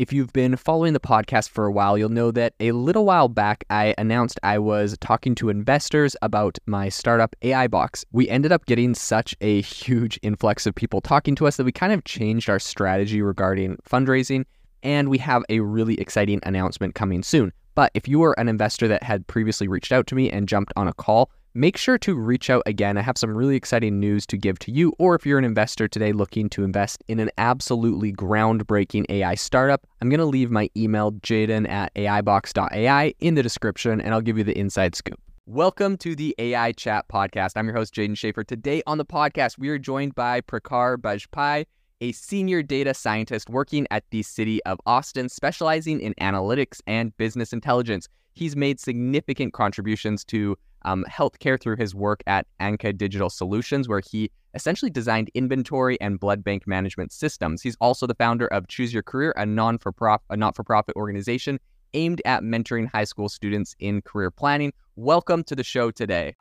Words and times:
If 0.00 0.14
you've 0.14 0.32
been 0.32 0.56
following 0.56 0.94
the 0.94 0.98
podcast 0.98 1.50
for 1.50 1.66
a 1.66 1.70
while, 1.70 1.98
you'll 1.98 2.08
know 2.08 2.30
that 2.30 2.54
a 2.58 2.72
little 2.72 3.04
while 3.04 3.28
back 3.28 3.64
I 3.68 3.94
announced 3.98 4.40
I 4.42 4.58
was 4.58 4.96
talking 5.02 5.34
to 5.34 5.50
investors 5.50 6.16
about 6.22 6.56
my 6.64 6.88
startup 6.88 7.36
AI 7.42 7.66
Box. 7.66 8.02
We 8.10 8.26
ended 8.26 8.50
up 8.50 8.64
getting 8.64 8.94
such 8.94 9.36
a 9.42 9.60
huge 9.60 10.18
influx 10.22 10.64
of 10.64 10.74
people 10.74 11.02
talking 11.02 11.34
to 11.34 11.46
us 11.46 11.58
that 11.58 11.64
we 11.64 11.72
kind 11.72 11.92
of 11.92 12.04
changed 12.04 12.48
our 12.48 12.58
strategy 12.58 13.20
regarding 13.20 13.76
fundraising, 13.86 14.46
and 14.82 15.10
we 15.10 15.18
have 15.18 15.44
a 15.50 15.60
really 15.60 16.00
exciting 16.00 16.40
announcement 16.44 16.94
coming 16.94 17.22
soon. 17.22 17.52
But 17.74 17.90
if 17.92 18.08
you 18.08 18.20
were 18.20 18.32
an 18.40 18.48
investor 18.48 18.88
that 18.88 19.02
had 19.02 19.26
previously 19.26 19.68
reached 19.68 19.92
out 19.92 20.06
to 20.06 20.14
me 20.14 20.30
and 20.30 20.48
jumped 20.48 20.72
on 20.76 20.88
a 20.88 20.94
call, 20.94 21.30
make 21.54 21.76
sure 21.76 21.98
to 21.98 22.14
reach 22.14 22.48
out 22.48 22.62
again. 22.66 22.96
I 22.96 23.02
have 23.02 23.18
some 23.18 23.36
really 23.36 23.56
exciting 23.56 23.98
news 23.98 24.24
to 24.26 24.36
give 24.36 24.58
to 24.60 24.70
you. 24.70 24.92
Or 24.98 25.14
if 25.14 25.26
you're 25.26 25.38
an 25.38 25.44
investor 25.44 25.88
today 25.88 26.12
looking 26.12 26.48
to 26.50 26.62
invest 26.62 27.02
in 27.08 27.18
an 27.18 27.30
absolutely 27.38 28.12
groundbreaking 28.12 29.06
AI 29.08 29.34
startup, 29.34 29.86
I'm 30.00 30.08
going 30.08 30.20
to 30.20 30.26
leave 30.26 30.50
my 30.50 30.70
email, 30.76 31.12
jaeden 31.12 31.68
at 31.68 31.92
aibox.ai, 31.94 33.14
in 33.18 33.34
the 33.34 33.42
description, 33.42 34.00
and 34.00 34.14
I'll 34.14 34.20
give 34.20 34.38
you 34.38 34.44
the 34.44 34.56
inside 34.56 34.94
scoop. 34.94 35.20
Welcome 35.46 35.96
to 35.98 36.14
the 36.14 36.36
AI 36.38 36.70
Chat 36.72 37.08
Podcast. 37.08 37.52
I'm 37.56 37.66
your 37.66 37.74
host, 37.74 37.94
Jaeden 37.94 38.10
Schafer. 38.10 38.46
Today 38.46 38.82
on 38.86 38.98
the 38.98 39.04
podcast, 39.04 39.58
we 39.58 39.68
are 39.70 39.78
joined 39.78 40.14
by 40.14 40.40
Prakhar 40.42 40.96
Bajpai, 40.96 41.66
a 42.00 42.12
senior 42.12 42.62
data 42.62 42.94
scientist 42.94 43.50
working 43.50 43.88
at 43.90 44.04
the 44.10 44.22
city 44.22 44.62
of 44.64 44.78
Austin, 44.86 45.28
specializing 45.28 46.00
in 46.00 46.14
analytics 46.20 46.80
and 46.86 47.16
business 47.16 47.52
intelligence. 47.52 48.06
He's 48.34 48.54
made 48.54 48.78
significant 48.78 49.52
contributions 49.52 50.24
to 50.26 50.56
um, 50.82 51.04
healthcare 51.10 51.60
through 51.60 51.76
his 51.76 51.94
work 51.94 52.22
at 52.26 52.46
Anka 52.60 52.96
Digital 52.96 53.30
Solutions, 53.30 53.88
where 53.88 54.00
he 54.00 54.30
essentially 54.54 54.90
designed 54.90 55.30
inventory 55.34 56.00
and 56.00 56.18
blood 56.18 56.42
bank 56.42 56.66
management 56.66 57.12
systems. 57.12 57.62
He's 57.62 57.76
also 57.80 58.06
the 58.06 58.14
founder 58.14 58.46
of 58.48 58.68
Choose 58.68 58.92
Your 58.92 59.02
Career, 59.02 59.32
a 59.36 59.46
non 59.46 59.78
for 59.78 59.92
a 60.30 60.36
not 60.36 60.56
for 60.56 60.64
profit 60.64 60.96
organization 60.96 61.58
aimed 61.94 62.22
at 62.24 62.42
mentoring 62.42 62.88
high 62.88 63.04
school 63.04 63.28
students 63.28 63.74
in 63.78 64.02
career 64.02 64.30
planning. 64.30 64.72
Welcome 64.96 65.44
to 65.44 65.56
the 65.56 65.64
show 65.64 65.90
today. 65.90 66.36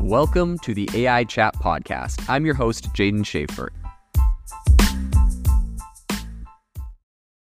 Welcome 0.00 0.58
to 0.60 0.74
the 0.74 0.88
AI 0.94 1.24
Chat 1.24 1.54
Podcast. 1.54 2.24
I'm 2.28 2.44
your 2.44 2.54
host, 2.54 2.92
Jaeden 2.94 3.20
Schafer. 3.20 3.68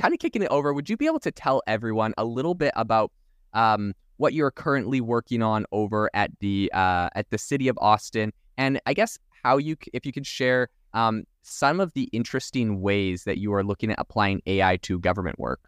kind 0.00 0.14
of 0.14 0.20
kicking 0.20 0.42
it 0.42 0.48
over, 0.50 0.72
would 0.72 0.88
you 0.88 0.96
be 0.96 1.06
able 1.06 1.20
to 1.20 1.30
tell 1.30 1.62
everyone 1.66 2.14
a 2.16 2.24
little 2.24 2.54
bit 2.54 2.72
about 2.74 3.12
um, 3.52 3.92
what 4.16 4.32
you're 4.32 4.50
currently 4.50 5.00
working 5.00 5.42
on 5.42 5.66
over 5.72 6.10
at 6.14 6.30
the 6.40 6.70
uh, 6.74 7.10
at 7.14 7.28
the 7.30 7.38
city 7.38 7.68
of 7.68 7.78
Austin, 7.80 8.32
and 8.56 8.80
I 8.86 8.94
guess 8.94 9.18
how 9.44 9.58
you, 9.58 9.76
if 9.92 10.04
you 10.04 10.12
could 10.12 10.26
share 10.26 10.68
um, 10.94 11.24
some 11.42 11.80
of 11.80 11.92
the 11.94 12.04
interesting 12.12 12.80
ways 12.80 13.24
that 13.24 13.38
you 13.38 13.52
are 13.54 13.64
looking 13.64 13.90
at 13.90 13.96
applying 13.98 14.42
AI 14.46 14.76
to 14.82 14.98
government 14.98 15.38
work. 15.38 15.60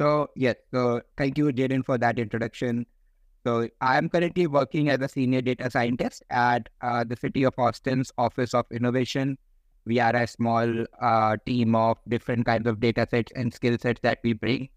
So 0.00 0.28
yes, 0.34 0.56
so 0.72 1.02
thank 1.16 1.38
you, 1.38 1.46
Jaeden, 1.52 1.84
for 1.84 1.98
that 1.98 2.18
introduction. 2.18 2.86
So 3.44 3.68
I 3.80 3.98
am 3.98 4.08
currently 4.08 4.46
working 4.46 4.88
as 4.88 5.00
a 5.00 5.08
senior 5.08 5.42
data 5.42 5.70
scientist 5.70 6.22
at 6.30 6.68
uh, 6.80 7.04
the 7.04 7.16
City 7.16 7.42
of 7.44 7.54
Austin's 7.58 8.12
Office 8.16 8.54
of 8.54 8.66
Innovation 8.70 9.36
we 9.84 9.98
are 10.00 10.14
a 10.14 10.26
small 10.26 10.84
uh, 11.00 11.36
team 11.46 11.74
of 11.74 11.98
different 12.08 12.46
kinds 12.46 12.66
of 12.66 12.80
data 12.80 13.06
sets 13.10 13.32
and 13.34 13.52
skill 13.52 13.76
sets 13.78 14.00
that 14.02 14.18
we 14.22 14.32
bring. 14.32 14.68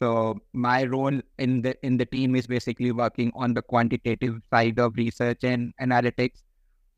So 0.00 0.40
my 0.52 0.84
role 0.84 1.20
in 1.38 1.62
the 1.62 1.76
in 1.86 1.98
the 1.98 2.06
team 2.06 2.34
is 2.34 2.46
basically 2.46 2.90
working 2.90 3.30
on 3.34 3.54
the 3.54 3.62
quantitative 3.62 4.40
side 4.50 4.78
of 4.78 4.96
research 4.96 5.44
and 5.44 5.74
analytics. 5.80 6.42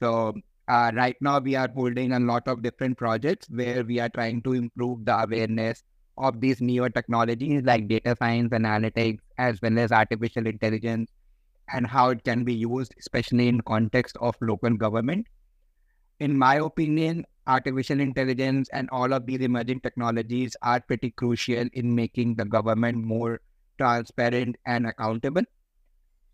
So 0.01 0.35
uh, 0.69 0.93
right 0.95 1.17
now 1.21 1.41
we 1.41 1.57
are 1.57 1.69
holding 1.75 2.13
a 2.13 2.21
lot 2.21 2.47
of 2.47 2.63
different 2.63 2.97
projects 2.97 3.49
where 3.51 3.85
we 3.85 3.99
are 3.99 4.09
trying 4.09 4.43
to 4.43 4.53
improve 4.53 5.05
the 5.05 5.19
awareness 5.23 5.83
of 6.17 6.41
these 6.41 6.61
newer 6.61 6.91
technologies 6.91 7.63
like 7.65 7.89
data 7.89 8.15
science, 8.19 8.53
analytics, 8.53 9.19
as 9.39 9.61
well 9.63 9.79
as 9.79 9.91
artificial 9.93 10.47
intelligence, 10.47 11.11
and 11.73 11.87
how 11.87 12.11
it 12.11 12.23
can 12.25 12.45
be 12.45 12.55
used, 12.55 12.95
especially 12.99 13.49
in 13.49 13.61
context 13.63 14.17
of 14.21 14.37
local 14.41 14.77
government. 14.77 15.27
In 16.21 16.39
my 16.39 16.57
opinion, 16.57 17.25
artificial 17.47 18.01
intelligence 18.01 18.69
and 18.73 18.89
all 18.91 19.13
of 19.13 19.27
these 19.27 19.41
emerging 19.41 19.81
technologies 19.81 20.57
are 20.63 20.81
pretty 20.81 21.11
crucial 21.11 21.69
in 21.73 21.95
making 21.95 22.35
the 22.37 22.45
government 22.45 22.99
more 22.99 23.41
transparent 23.79 24.57
and 24.67 24.87
accountable. 24.87 25.43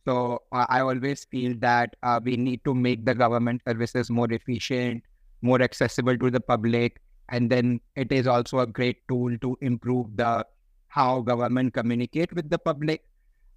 So 0.04 0.42
uh, 0.52 0.66
I 0.68 0.80
always 0.80 1.24
feel 1.24 1.54
that 1.58 1.94
uh, 2.02 2.20
we 2.22 2.36
need 2.36 2.64
to 2.64 2.74
make 2.74 3.04
the 3.04 3.14
government 3.14 3.62
services 3.66 4.10
more 4.10 4.30
efficient, 4.30 5.02
more 5.42 5.60
accessible 5.60 6.16
to 6.18 6.30
the 6.30 6.40
public, 6.40 7.00
and 7.28 7.50
then 7.50 7.80
it 7.94 8.10
is 8.10 8.26
also 8.26 8.60
a 8.60 8.66
great 8.66 9.06
tool 9.08 9.36
to 9.38 9.56
improve 9.60 10.16
the 10.16 10.46
how 10.88 11.20
government 11.20 11.74
communicate 11.74 12.32
with 12.32 12.48
the 12.48 12.58
public. 12.58 13.04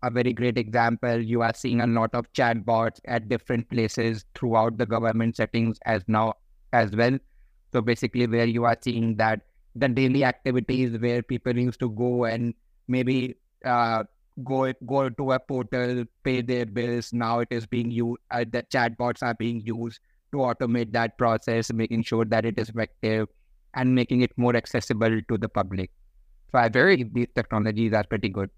A 0.03 0.09
very 0.09 0.33
great 0.33 0.57
example, 0.57 1.21
you 1.21 1.41
are 1.41 1.53
seeing 1.53 1.81
a 1.81 1.87
lot 1.87 2.13
of 2.13 2.31
chatbots 2.33 2.99
at 3.05 3.29
different 3.29 3.69
places 3.69 4.25
throughout 4.35 4.77
the 4.77 4.85
government 4.85 5.37
settings 5.37 5.79
as 5.85 6.03
now 6.07 6.33
as 6.73 6.91
well. 6.91 7.17
So 7.71 7.81
basically, 7.81 8.27
where 8.27 8.45
you 8.45 8.65
are 8.65 8.77
seeing 8.81 9.15
that 9.17 9.41
the 9.75 9.87
daily 9.87 10.23
activities 10.25 10.97
where 10.99 11.21
people 11.21 11.57
used 11.57 11.79
to 11.79 11.89
go 11.89 12.25
and 12.25 12.53
maybe 12.87 13.35
uh, 13.65 14.03
go 14.43 14.71
go 14.85 15.09
to 15.09 15.31
a 15.31 15.39
portal, 15.39 16.03
pay 16.23 16.41
their 16.41 16.65
bills. 16.65 17.13
Now 17.13 17.39
it 17.39 17.47
is 17.51 17.65
being 17.65 17.91
used. 17.91 18.19
Uh, 18.29 18.45
the 18.49 18.63
chatbots 18.63 19.23
are 19.23 19.33
being 19.33 19.61
used 19.65 19.99
to 20.31 20.37
automate 20.37 20.91
that 20.93 21.17
process, 21.17 21.71
making 21.71 22.03
sure 22.03 22.25
that 22.25 22.45
it 22.45 22.59
is 22.59 22.69
effective 22.69 23.27
and 23.73 23.95
making 23.95 24.21
it 24.21 24.31
more 24.37 24.55
accessible 24.55 25.21
to 25.27 25.37
the 25.37 25.49
public. 25.49 25.91
So 26.51 26.59
I 26.59 26.69
very 26.69 27.03
these 27.03 27.27
technologies 27.33 27.93
are 27.93 28.03
pretty 28.03 28.29
good. 28.29 28.49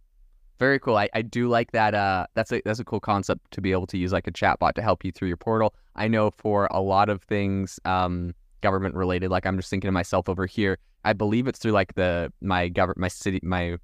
Very 0.59 0.79
cool. 0.79 0.97
I, 0.97 1.09
I 1.13 1.21
do 1.21 1.47
like 1.47 1.71
that. 1.71 1.93
Uh, 1.93 2.25
that's 2.35 2.51
a 2.51 2.61
that's 2.65 2.79
a 2.79 2.83
cool 2.83 2.99
concept 2.99 3.51
to 3.51 3.61
be 3.61 3.71
able 3.71 3.87
to 3.87 3.97
use 3.97 4.11
like 4.11 4.27
a 4.27 4.31
chatbot 4.31 4.73
to 4.73 4.81
help 4.81 5.03
you 5.03 5.11
through 5.11 5.27
your 5.27 5.37
portal. 5.37 5.73
I 5.95 6.07
know 6.07 6.31
for 6.31 6.67
a 6.71 6.81
lot 6.81 7.09
of 7.09 7.23
things, 7.23 7.79
um, 7.85 8.33
government 8.63 8.95
related. 8.95 9.29
Like 9.29 9.45
I'm 9.45 9.57
just 9.57 9.69
thinking 9.69 9.89
to 9.89 9.91
myself 9.91 10.27
over 10.27 10.47
here. 10.47 10.79
I 11.05 11.13
believe 11.13 11.47
it's 11.47 11.59
through 11.59 11.73
like 11.73 11.93
the 11.93 12.33
my 12.41 12.69
government 12.69 12.99
my 12.99 13.07
city 13.09 13.39
my 13.43 13.77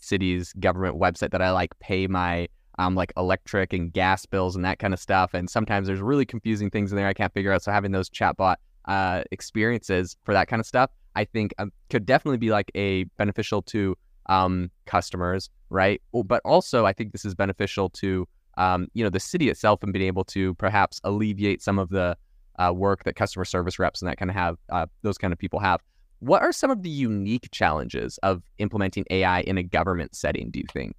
city's 0.00 0.52
government 0.54 0.96
website 0.98 1.32
that 1.32 1.42
I 1.42 1.50
like 1.50 1.78
pay 1.80 2.06
my 2.06 2.48
um 2.78 2.94
like 2.94 3.12
electric 3.16 3.72
and 3.72 3.92
gas 3.92 4.24
bills 4.24 4.56
and 4.56 4.64
that 4.64 4.78
kind 4.78 4.94
of 4.94 5.00
stuff. 5.00 5.34
And 5.34 5.50
sometimes 5.50 5.86
there's 5.86 6.00
really 6.00 6.24
confusing 6.24 6.70
things 6.70 6.92
in 6.92 6.96
there 6.96 7.08
I 7.08 7.12
can't 7.12 7.34
figure 7.34 7.52
out. 7.52 7.62
So 7.62 7.72
having 7.72 7.92
those 7.92 8.08
chatbot 8.08 8.56
uh, 8.86 9.22
experiences 9.30 10.16
for 10.24 10.32
that 10.34 10.48
kind 10.48 10.60
of 10.60 10.66
stuff, 10.66 10.90
I 11.16 11.24
think 11.24 11.54
um, 11.58 11.72
could 11.90 12.06
definitely 12.06 12.38
be 12.38 12.50
like 12.50 12.70
a 12.74 13.04
beneficial 13.18 13.62
to 13.62 13.96
um, 14.26 14.70
customers, 14.86 15.50
right? 15.70 16.00
But 16.12 16.40
also, 16.44 16.86
I 16.86 16.92
think 16.92 17.12
this 17.12 17.24
is 17.24 17.34
beneficial 17.34 17.90
to 17.90 18.26
um, 18.56 18.88
you 18.94 19.02
know 19.02 19.10
the 19.10 19.20
city 19.20 19.48
itself 19.48 19.82
and 19.82 19.92
being 19.92 20.06
able 20.06 20.24
to 20.24 20.54
perhaps 20.54 21.00
alleviate 21.04 21.62
some 21.62 21.78
of 21.78 21.88
the 21.90 22.16
uh, 22.58 22.72
work 22.74 23.04
that 23.04 23.16
customer 23.16 23.44
service 23.44 23.78
reps 23.78 24.02
and 24.02 24.08
that 24.08 24.16
kind 24.16 24.30
of 24.30 24.36
have 24.36 24.56
uh, 24.70 24.86
those 25.02 25.18
kind 25.18 25.32
of 25.32 25.38
people 25.38 25.58
have. 25.60 25.80
What 26.20 26.42
are 26.42 26.52
some 26.52 26.70
of 26.70 26.82
the 26.82 26.90
unique 26.90 27.48
challenges 27.50 28.18
of 28.18 28.42
implementing 28.58 29.04
AI 29.10 29.40
in 29.40 29.58
a 29.58 29.62
government 29.62 30.14
setting? 30.14 30.50
Do 30.50 30.60
you 30.60 30.66
think? 30.72 30.96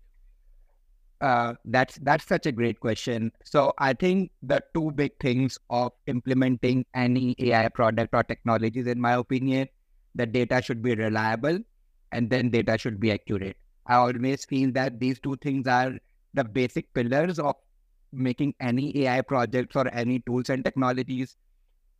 Uh, 1.21 1.53
that's 1.65 1.97
that's 2.03 2.27
such 2.27 2.45
a 2.45 2.51
great 2.51 2.79
question. 2.79 3.31
So 3.43 3.73
I 3.77 3.93
think 3.93 4.31
the 4.43 4.61
two 4.73 4.91
big 4.91 5.13
things 5.19 5.57
of 5.69 5.93
implementing 6.07 6.85
any 6.93 7.35
AI 7.39 7.69
product 7.69 8.13
or 8.13 8.23
technologies, 8.23 8.85
in 8.85 8.99
my 8.99 9.13
opinion, 9.13 9.69
the 10.13 10.25
data 10.25 10.61
should 10.61 10.81
be 10.81 10.93
reliable, 10.93 11.59
and 12.11 12.29
then 12.29 12.49
data 12.49 12.77
should 12.77 12.99
be 12.99 13.11
accurate. 13.11 13.57
I 13.87 13.95
always 13.95 14.45
feel 14.45 14.71
that 14.73 14.99
these 14.99 15.19
two 15.19 15.37
things 15.37 15.67
are 15.67 15.93
the 16.33 16.43
basic 16.43 16.93
pillars 16.93 17.39
of 17.39 17.55
making 18.11 18.53
any 18.59 19.05
AI 19.05 19.21
projects 19.21 19.75
or 19.75 19.87
any 19.93 20.19
tools 20.19 20.49
and 20.49 20.63
technologies 20.63 21.35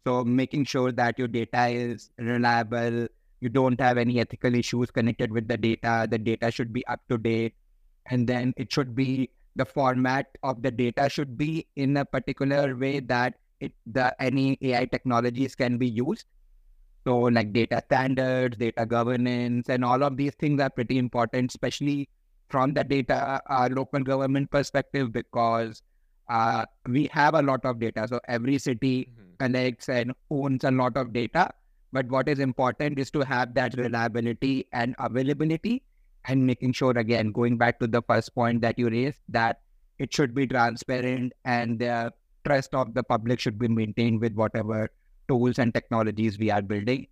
so 0.06 0.24
making 0.24 0.66
sure 0.66 0.92
that 0.92 1.18
your 1.18 1.28
data 1.28 1.68
is 1.68 2.12
reliable, 2.20 3.08
you 3.40 3.50
don't 3.50 3.80
have 3.82 3.98
any 3.98 4.20
ethical 4.20 4.54
issues 4.54 4.92
connected 4.92 5.32
with 5.32 5.48
the 5.48 5.58
data, 5.58 6.08
the 6.10 6.20
data 6.20 6.52
should 6.52 6.72
be 6.72 6.86
up 6.86 7.02
to 7.10 7.18
date, 7.18 7.56
and 8.06 8.28
then 8.28 8.54
it 8.56 8.72
should 8.72 8.96
be 8.96 9.32
the 9.56 9.66
format 9.66 10.28
of 10.44 10.62
the 10.62 10.70
data 10.70 11.10
should 11.10 11.38
be 11.38 11.66
in 11.76 11.98
a 11.98 12.06
particular 12.06 12.76
way 12.76 13.00
that 13.00 13.36
it, 13.60 13.74
the 13.88 14.16
any 14.22 14.58
AI 14.62 14.86
technologies 14.86 15.56
can 15.56 15.78
be 15.78 15.88
used. 15.88 16.26
So 17.04 17.18
like 17.18 17.52
data 17.54 17.82
standards, 17.86 18.58
data 18.58 18.86
governance, 18.86 19.70
and 19.70 19.84
all 19.84 20.04
of 20.04 20.18
these 20.18 20.36
things 20.36 20.62
are 20.62 20.70
pretty 20.70 21.00
important, 21.00 21.52
especially 21.52 22.10
from 22.50 22.74
the 22.74 22.84
data 22.84 23.42
uh, 23.50 23.70
local 23.72 24.02
government 24.02 24.52
perspective, 24.52 25.12
because 25.12 25.82
uh, 26.30 26.66
we 26.88 27.10
have 27.12 27.34
a 27.34 27.42
lot 27.42 27.66
of 27.66 27.80
data. 27.80 28.08
So 28.08 28.20
every 28.28 28.58
city 28.58 29.10
mm-hmm. 29.12 29.46
collects 29.46 29.90
and 29.90 30.14
owns 30.30 30.64
a 30.64 30.72
lot 30.72 30.98
of 30.98 31.14
data. 31.14 31.52
But 31.92 32.08
what 32.10 32.28
is 32.28 32.40
important 32.40 33.00
is 33.00 33.10
to 33.12 33.22
have 33.22 33.54
that 33.54 33.76
reliability 33.76 34.68
and 34.74 34.96
availability 35.00 35.84
and 36.26 36.46
making 36.46 36.74
sure, 36.74 36.92
again, 36.92 37.32
going 37.32 37.58
back 37.58 37.80
to 37.80 37.88
the 37.88 38.02
first 38.02 38.34
point 38.36 38.62
that 38.62 38.78
you 38.78 38.90
raised, 38.90 39.20
that 39.30 39.62
it 40.00 40.14
should 40.14 40.36
be 40.36 40.46
transparent 40.48 41.34
and 41.46 41.80
the 41.80 42.12
trust 42.46 42.74
of 42.74 42.94
the 42.94 43.04
public 43.04 43.40
should 43.40 43.58
be 43.58 43.68
maintained 43.68 44.20
with 44.20 44.34
whatever 44.34 44.90
tools 45.28 45.58
and 45.58 45.74
technologies 45.74 46.38
we 46.38 46.52
are 46.52 46.62
building. 46.62 47.08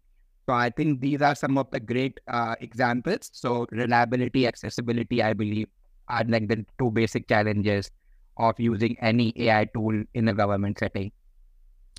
So 0.47 0.53
I 0.53 0.69
think 0.69 0.99
these 0.99 1.21
are 1.21 1.35
some 1.35 1.57
of 1.57 1.71
the 1.71 1.79
great 1.79 2.19
uh, 2.27 2.55
examples. 2.59 3.29
So 3.31 3.65
reliability, 3.71 4.45
accessibility, 4.47 5.23
I 5.23 5.33
believe, 5.33 5.67
are 6.09 6.25
like 6.27 6.49
the 6.49 6.65
two 6.77 6.91
basic 6.91 7.29
challenges 7.29 7.89
of 8.37 8.59
using 8.59 8.97
any 8.99 9.33
AI 9.35 9.65
tool 9.65 10.03
in 10.13 10.27
a 10.27 10.33
government 10.33 10.79
setting. 10.79 11.11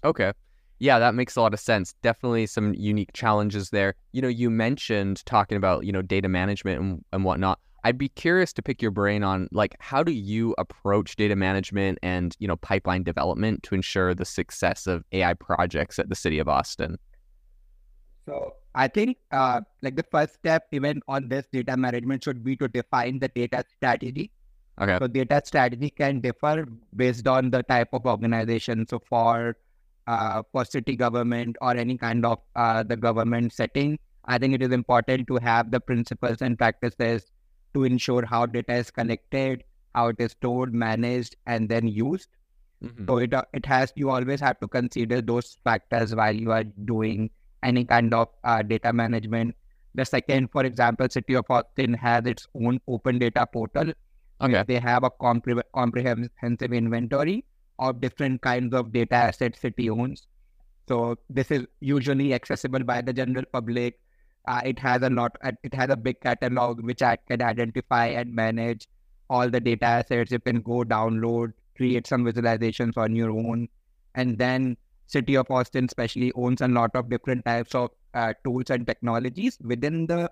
Okay. 0.05 0.33
Yeah, 0.81 0.99
that 0.99 1.15
makes 1.15 1.37
a 1.37 1.41
lot 1.41 1.55
of 1.55 1.61
sense. 1.61 1.95
Definitely 2.03 2.47
some 2.47 2.75
unique 2.75 3.13
challenges 3.13 3.71
there. 3.71 3.95
You 4.13 4.23
know, 4.23 4.29
you 4.29 4.51
mentioned 4.51 5.25
talking 5.25 5.57
about, 5.57 5.85
you 5.85 5.93
know, 5.93 6.03
data 6.03 6.29
management 6.29 6.81
and, 6.81 7.05
and 7.13 7.25
whatnot. 7.25 7.59
I'd 7.85 7.99
be 7.99 8.09
curious 8.09 8.53
to 8.55 8.63
pick 8.63 8.81
your 8.81 8.91
brain 8.91 9.23
on 9.23 9.47
like 9.53 9.77
how 9.79 10.03
do 10.03 10.11
you 10.11 10.55
approach 10.59 11.17
data 11.17 11.37
management 11.37 11.99
and, 12.03 12.35
you 12.39 12.49
know, 12.49 12.57
pipeline 12.57 13.03
development 13.03 13.63
to 13.65 13.75
ensure 13.75 14.15
the 14.15 14.25
success 14.25 14.87
of 14.87 15.05
AI 15.13 15.35
projects 15.35 15.99
at 15.99 16.09
the 16.09 16.15
city 16.15 16.39
of 16.39 16.49
Austin? 16.49 16.99
So 18.25 18.55
I 18.75 18.89
think 18.89 19.19
uh, 19.31 19.61
like 19.83 19.97
the 19.97 20.05
first 20.11 20.35
step 20.35 20.67
even 20.73 21.03
on 21.09 21.29
this 21.29 21.47
data 21.53 21.77
management 21.77 22.25
should 22.25 22.43
be 22.43 22.57
to 22.57 22.69
define 22.69 23.19
the 23.19 23.29
data 23.29 23.65
strategy. 23.77 24.33
Okay. 24.81 24.99
So 24.99 25.07
data 25.07 25.41
strategy 25.45 25.91
can 25.91 26.21
differ 26.21 26.67
based 26.97 27.29
on 27.29 27.51
the 27.51 27.63
type 27.63 27.89
of 27.93 28.07
organization. 28.07 28.87
So 28.89 29.01
for 29.09 29.57
uh, 30.07 30.43
for 30.53 30.65
city 30.65 30.97
government 30.97 31.57
or 31.61 31.77
any 31.77 31.97
kind 31.97 32.27
of 32.27 32.39
uh, 32.57 32.83
the 32.83 32.97
government 32.97 33.53
setting, 33.53 33.99
I 34.25 34.39
think 34.39 34.55
it 34.55 34.63
is 34.63 34.73
important 34.73 35.27
to 35.29 35.37
have 35.37 35.71
the 35.71 35.81
principles 35.81 36.43
and 36.43 36.59
practices 36.59 37.31
to 37.75 37.85
ensure 37.85 38.25
how 38.25 38.47
data 38.47 38.75
is 38.75 38.91
collected, 38.91 39.65
how 39.95 40.09
it 40.09 40.17
is 40.19 40.33
stored, 40.33 40.75
managed, 40.75 41.37
and 41.47 41.69
then 41.69 41.87
used. 41.89 42.29
Mm-hmm. 42.83 43.07
So 43.07 43.19
it 43.19 43.33
uh, 43.33 43.45
it 43.53 43.65
has 43.67 43.93
you 43.97 44.11
always 44.11 44.41
have 44.41 44.59
to 44.61 44.69
consider 44.69 45.21
those 45.23 45.57
factors 45.65 46.15
while 46.15 46.35
you 46.35 46.51
are 46.51 46.65
doing 46.65 47.31
any 47.63 47.85
kind 47.85 48.13
of 48.13 48.29
uh, 48.43 48.63
data 48.63 48.93
management. 48.93 49.55
The 49.95 50.05
second, 50.05 50.51
for 50.51 50.65
example, 50.65 51.09
City 51.09 51.35
of 51.35 51.45
Austin 51.49 51.95
has 51.95 52.27
its 52.27 52.49
own 52.55 52.81
open 52.89 53.21
data 53.21 53.47
portal. 53.47 53.93
Okay. 54.41 54.65
They 54.67 54.79
have 54.79 55.05
a 55.05 55.11
compre- 55.11 55.63
comprehensive 55.75 56.73
inventory 56.73 57.45
of 57.79 58.01
different 58.01 58.43
kinds 58.43 58.75
of 58.75 58.93
data 58.93 59.15
assets 59.15 59.61
city 59.61 59.91
owns. 59.91 60.27
So 60.89 61.17
this 61.31 61.51
is 61.51 61.67
usually 61.81 62.35
accessible 62.35 62.85
by 62.85 63.01
the 63.01 63.13
general 63.13 63.45
public. 63.53 64.01
Uh, 64.47 64.61
it 64.65 64.79
has 64.79 65.03
a 65.03 65.09
lot. 65.11 65.37
It 65.63 65.73
has 65.73 65.91
a 65.91 65.97
big 65.97 66.21
catalog 66.21 66.85
which 66.85 67.03
I 67.03 67.17
can 67.17 67.41
identify 67.43 68.07
and 68.07 68.35
manage 68.35 68.87
all 69.31 69.49
the 69.49 69.61
data 69.61 69.87
assets. 69.87 70.31
You 70.33 70.39
can 70.39 70.61
go 70.61 70.85
download, 70.85 71.53
create 71.77 72.07
some 72.07 72.25
visualizations 72.25 72.99
on 72.99 73.17
your 73.17 73.31
own, 73.31 73.69
and 74.15 74.37
then 74.37 74.77
City 75.07 75.37
of 75.37 75.51
Austin 75.51 75.87
especially 75.87 76.33
owns 76.35 76.61
a 76.61 76.69
lot 76.69 76.91
of 76.95 77.09
different 77.09 77.45
types 77.45 77.75
of 77.75 77.91
uh, 78.15 78.35
tools 78.45 78.71
and 78.71 78.87
technologies 78.87 79.59
within 79.63 80.07
the 80.07 80.31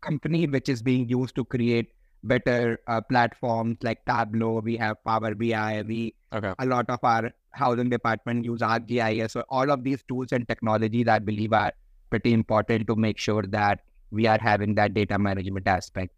company, 0.00 0.46
which 0.46 0.68
is 0.68 0.82
being 0.82 1.08
used 1.08 1.34
to 1.34 1.44
create 1.44 1.92
better 2.24 2.78
uh, 2.86 3.00
platforms 3.00 3.78
like 3.82 4.04
Tableau. 4.04 4.60
We 4.60 4.76
have 4.76 5.02
Power 5.04 5.34
BI. 5.34 5.82
We 5.86 6.14
okay. 6.32 6.54
a 6.58 6.66
lot 6.66 6.88
of 6.88 6.98
our 7.02 7.32
housing 7.52 7.90
department 7.90 8.44
use 8.44 8.60
ArcGIS. 8.60 9.32
So 9.32 9.44
all 9.48 9.70
of 9.70 9.84
these 9.84 10.02
tools 10.08 10.32
and 10.32 10.46
technologies, 10.46 11.08
I 11.08 11.18
believe, 11.18 11.52
are 11.52 11.72
pretty 12.10 12.32
important 12.32 12.86
to 12.88 12.96
make 12.96 13.18
sure 13.18 13.42
that 13.48 13.80
we 14.10 14.26
are 14.26 14.38
having 14.40 14.74
that 14.74 14.94
data 14.94 15.18
management 15.18 15.66
aspect. 15.66 16.14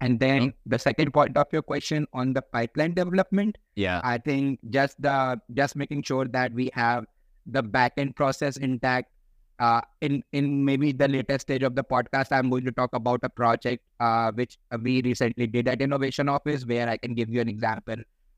And 0.00 0.18
then 0.18 0.40
mm-hmm. 0.40 0.70
the 0.70 0.78
second 0.78 1.12
point 1.12 1.36
of 1.36 1.46
your 1.52 1.62
question 1.62 2.06
on 2.12 2.32
the 2.32 2.42
pipeline 2.42 2.94
development, 2.94 3.58
yeah, 3.74 4.00
I 4.02 4.18
think 4.18 4.58
just 4.70 5.00
the 5.00 5.40
just 5.52 5.76
making 5.76 6.04
sure 6.04 6.26
that 6.28 6.52
we 6.52 6.70
have 6.72 7.04
the 7.46 7.62
backend 7.62 8.16
process 8.16 8.56
intact. 8.56 9.12
Uh, 9.60 9.82
in 10.00 10.22
in 10.32 10.64
maybe 10.64 10.90
the 10.90 11.06
latest 11.06 11.42
stage 11.42 11.62
of 11.62 11.74
the 11.74 11.84
podcast, 11.84 12.32
I'm 12.32 12.48
going 12.48 12.64
to 12.64 12.72
talk 12.72 12.94
about 12.94 13.20
a 13.22 13.28
project 13.28 13.84
uh, 14.00 14.32
which 14.32 14.58
we 14.80 15.02
recently 15.02 15.46
did 15.46 15.68
at 15.68 15.82
Innovation 15.82 16.30
Office, 16.30 16.64
where 16.64 16.88
I 16.88 16.96
can 16.96 17.14
give 17.14 17.28
you 17.28 17.42
an 17.42 17.48
example 17.48 17.96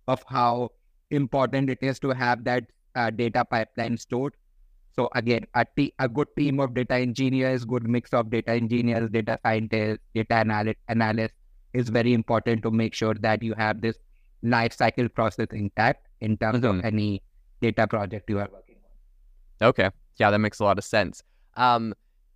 of 0.09 0.25
how 0.27 0.71
important 1.11 1.71
it 1.71 1.79
is 1.81 2.01
to 2.01 2.11
have 2.11 2.43
that 2.45 2.65
uh, 2.97 3.11
data 3.11 3.45
pipeline 3.45 3.97
stored. 3.97 4.35
So 4.97 5.09
again, 5.15 5.47
a, 5.55 5.65
t- 5.77 5.95
a 6.01 6.09
good 6.09 6.29
team 6.37 6.61
of 6.61 6.75
data 6.75 6.95
engineers, 6.95 7.65
good 7.65 7.89
mix 7.89 8.13
of 8.13 8.29
data 8.29 8.51
engineers, 8.51 9.09
data 9.11 9.39
scientists, 9.43 10.01
data 10.15 10.35
analy- 10.35 10.77
analysts 10.89 11.35
is 11.73 11.89
very 11.89 12.13
important 12.13 12.63
to 12.65 12.71
make 12.71 12.95
sure 12.95 13.15
that 13.15 13.43
you 13.43 13.55
have 13.55 13.81
this 13.81 13.97
life 14.43 14.73
cycle 14.73 15.09
process 15.09 15.47
intact 15.53 16.09
in 16.21 16.37
terms 16.37 16.59
mm-hmm. 16.65 16.81
of 16.81 16.85
any 16.85 17.23
data 17.61 17.87
project 17.87 18.29
you 18.29 18.39
are 18.39 18.49
working 18.53 18.77
on. 19.63 19.69
Okay. 19.69 19.91
Yeah, 20.17 20.31
that 20.31 20.39
makes 20.39 20.61
a 20.61 20.65
lot 20.65 20.79
of 20.79 20.85
sense. 20.85 21.23
Um, 21.57 21.95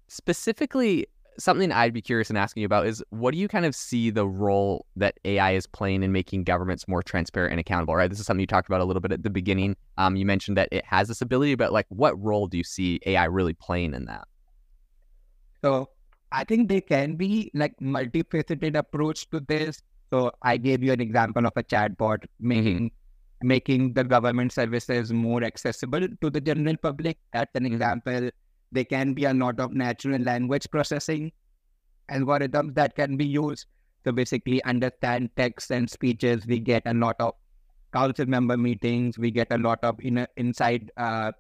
specifically, 0.08 1.06
something 1.38 1.70
I'd 1.73 1.93
be 1.93 2.02
curious 2.02 2.31
in 2.31 2.37
asking 2.37 2.62
you 2.62 2.67
about 2.67 2.87
is 2.87 3.02
what 3.11 3.32
do 3.32 3.38
you 3.38 3.49
kind 3.49 3.67
of 3.67 3.75
see 3.75 4.11
the 4.11 4.26
role 4.26 4.87
that 4.96 5.19
AI 5.25 5.52
is 5.52 5.67
playing 5.67 6.02
in 6.02 6.12
making 6.12 6.44
governments 6.44 6.88
more 6.88 7.02
transparent 7.02 7.52
and 7.52 7.61
accountable? 7.61 7.94
Right, 7.94 8.08
this 8.08 8.20
is 8.20 8.26
something 8.26 8.40
you 8.40 8.46
talked 8.46 8.69
about 8.69 8.81
a 8.81 8.84
little 8.84 9.00
bit 9.00 9.12
at 9.12 9.23
the 9.23 9.31
beginning. 9.31 9.76
Um, 9.99 10.17
you 10.17 10.25
mentioned 10.25 10.56
that 10.56 10.69
it 10.73 10.84
has 10.84 11.08
this 11.08 11.20
ability, 11.20 11.55
but 11.55 11.73
like, 11.73 11.87
what 11.88 12.20
role 12.23 12.46
do 12.46 12.56
you 12.56 12.64
see 12.64 13.00
AI 13.06 13.25
really 13.25 13.55
playing 13.55 13.94
in 13.94 14.06
that? 14.06 14.26
So 15.62 15.90
I 16.32 16.44
think 16.44 16.69
there 16.69 16.81
can 16.81 17.17
be 17.17 17.50
like 17.55 17.76
multifaceted 17.81 18.76
approach 18.76 19.28
to 19.31 19.40
this. 19.40 19.82
So 20.11 20.31
I 20.43 20.56
gave 20.56 20.82
you 20.82 20.93
an 20.93 21.00
example 21.00 21.46
of 21.46 21.52
a 21.56 21.62
chatbot 21.62 22.25
making 22.38 22.93
making 23.42 23.92
the 23.92 24.04
government 24.04 24.52
services 24.52 25.12
more 25.12 25.44
accessible 25.44 26.06
to 26.20 26.30
the 26.30 26.40
general 26.40 26.76
public. 26.76 27.18
That's 27.32 27.54
an 27.54 27.66
example 27.66 28.30
there 28.72 28.84
can 28.84 29.14
be 29.14 29.24
a 29.24 29.34
lot 29.34 29.60
of 29.60 29.72
natural 29.72 30.20
language 30.20 30.70
processing 30.70 31.32
algorithms 32.11 32.75
that 32.75 32.94
can 32.94 33.16
be 33.16 33.26
used 33.26 33.66
to 34.04 34.12
basically 34.12 34.62
understand 34.64 35.30
text 35.37 35.70
and 35.70 35.88
speeches. 35.90 36.46
We 36.46 36.61
get 36.61 36.82
a 36.87 36.94
lot 36.94 37.16
of 37.18 37.34
council 37.92 38.26
member 38.26 38.56
meetings. 38.56 39.18
We 39.18 39.30
get 39.30 39.49
a 39.50 39.58
lot 39.58 39.80
of 39.82 39.99
in, 40.00 40.26
inside 40.37 40.90
uh, 40.96 41.32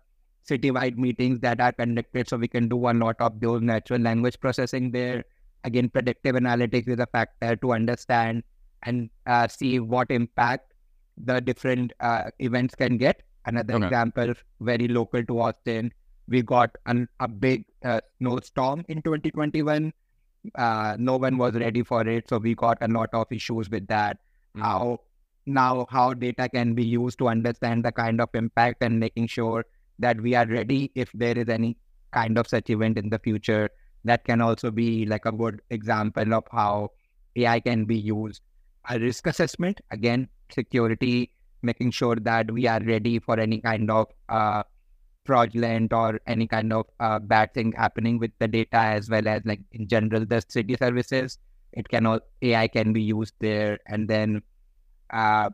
citywide 0.48 0.96
meetings 0.96 1.40
that 1.40 1.60
are 1.60 1.72
conducted. 1.72 2.28
So 2.28 2.36
we 2.36 2.48
can 2.48 2.68
do 2.68 2.88
a 2.88 2.94
lot 2.94 3.16
of 3.20 3.40
those 3.40 3.62
natural 3.62 4.00
language 4.00 4.40
processing 4.40 4.90
there. 4.90 5.24
Again, 5.64 5.88
predictive 5.88 6.36
analytics 6.36 6.88
is 6.88 6.98
a 6.98 7.06
factor 7.06 7.56
to 7.56 7.72
understand 7.72 8.42
and 8.82 9.10
uh, 9.26 9.48
see 9.48 9.80
what 9.80 10.10
impact 10.10 10.72
the 11.16 11.40
different 11.40 11.92
uh, 12.00 12.24
events 12.38 12.74
can 12.74 12.96
get. 12.96 13.22
Another 13.46 13.74
okay. 13.74 13.84
example, 13.86 14.34
very 14.60 14.88
local 14.88 15.24
to 15.24 15.40
Austin, 15.40 15.92
we 16.28 16.42
got 16.42 16.70
an, 16.86 17.08
a 17.20 17.28
big 17.28 17.64
uh, 17.84 18.00
snowstorm 18.18 18.84
in 18.88 19.02
2021. 19.02 19.92
Uh, 20.54 20.96
no 20.98 21.16
one 21.16 21.38
was 21.38 21.54
ready 21.54 21.82
for 21.82 22.06
it, 22.06 22.28
so 22.28 22.38
we 22.38 22.54
got 22.54 22.78
a 22.80 22.88
lot 22.88 23.08
of 23.12 23.26
issues 23.30 23.70
with 23.70 23.86
that. 23.86 24.18
Mm-hmm. 24.56 24.62
How 24.62 25.00
now 25.46 25.86
how 25.90 26.12
data 26.12 26.48
can 26.48 26.74
be 26.74 26.84
used 26.84 27.18
to 27.18 27.28
understand 27.28 27.84
the 27.84 27.92
kind 27.92 28.20
of 28.20 28.28
impact 28.34 28.82
and 28.82 28.98
making 28.98 29.28
sure 29.28 29.64
that 29.98 30.20
we 30.20 30.34
are 30.34 30.46
ready 30.46 30.90
if 30.94 31.10
there 31.12 31.38
is 31.38 31.48
any 31.48 31.76
kind 32.12 32.36
of 32.38 32.48
such 32.48 32.70
event 32.70 32.98
in 32.98 33.08
the 33.08 33.18
future. 33.18 33.70
That 34.04 34.24
can 34.24 34.40
also 34.40 34.70
be 34.70 35.06
like 35.06 35.26
a 35.26 35.32
good 35.32 35.62
example 35.70 36.34
of 36.34 36.44
how 36.50 36.90
AI 37.36 37.60
can 37.60 37.84
be 37.84 37.96
used. 37.96 38.42
A 38.88 38.98
risk 38.98 39.26
assessment, 39.26 39.80
again, 39.90 40.28
security, 40.50 41.30
making 41.62 41.90
sure 41.90 42.16
that 42.16 42.50
we 42.50 42.66
are 42.66 42.80
ready 42.80 43.18
for 43.18 43.38
any 43.38 43.60
kind 43.60 43.90
of 43.90 44.06
uh, 44.28 44.62
fraudulent 45.26 45.92
or 45.92 46.20
any 46.26 46.46
kind 46.46 46.72
of 46.72 46.86
uh, 47.00 47.18
bad 47.18 47.52
thing 47.52 47.72
happening 47.72 48.18
with 48.18 48.30
the 48.38 48.48
data 48.48 48.78
as 48.78 49.10
well 49.10 49.26
as 49.28 49.42
like 49.44 49.60
in 49.72 49.86
general 49.88 50.24
the 50.24 50.42
city 50.48 50.76
services 50.76 51.38
it 51.72 51.88
can 51.88 52.06
all 52.06 52.20
ai 52.42 52.66
can 52.68 52.92
be 52.92 53.02
used 53.02 53.34
there 53.40 53.78
and 53.86 54.08
then 54.08 54.40
uh, 55.10 55.50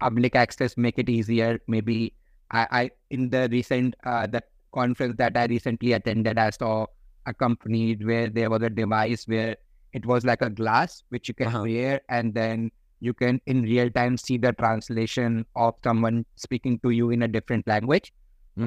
public 0.00 0.34
access 0.34 0.76
make 0.76 0.98
it 0.98 1.08
easier 1.08 1.60
maybe 1.68 2.12
i, 2.50 2.66
I 2.70 2.90
in 3.10 3.30
the 3.30 3.48
recent 3.52 3.94
uh, 4.04 4.26
the 4.26 4.42
conference 4.72 5.16
that 5.18 5.36
i 5.36 5.46
recently 5.46 5.92
attended 5.92 6.38
i 6.38 6.50
saw 6.50 6.86
a 7.26 7.34
company 7.34 7.94
where 7.94 8.28
there 8.28 8.50
was 8.50 8.62
a 8.62 8.70
device 8.70 9.26
where 9.28 9.56
it 9.92 10.04
was 10.06 10.24
like 10.24 10.42
a 10.42 10.50
glass 10.50 11.02
which 11.10 11.28
you 11.28 11.34
can 11.34 11.48
uh-huh. 11.48 11.62
wear 11.62 12.00
and 12.08 12.34
then 12.34 12.70
you 13.00 13.12
can 13.14 13.40
in 13.46 13.62
real 13.62 13.90
time 13.90 14.16
see 14.16 14.38
the 14.38 14.52
translation 14.52 15.44
of 15.54 15.74
someone 15.84 16.24
speaking 16.36 16.78
to 16.80 16.90
you 16.90 17.10
in 17.10 17.22
a 17.22 17.28
different 17.28 17.66
language 17.66 18.12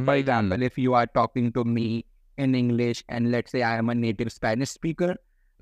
For 0.05 0.13
Mm. 0.13 0.19
example, 0.19 0.61
if 0.63 0.77
you 0.77 0.93
are 0.93 1.07
talking 1.07 1.51
to 1.53 1.63
me 1.63 2.05
in 2.37 2.55
English 2.55 3.03
and 3.09 3.31
let's 3.31 3.51
say 3.51 3.61
I 3.63 3.77
am 3.77 3.89
a 3.89 3.95
native 3.95 4.31
Spanish 4.31 4.69
speaker, 4.69 5.15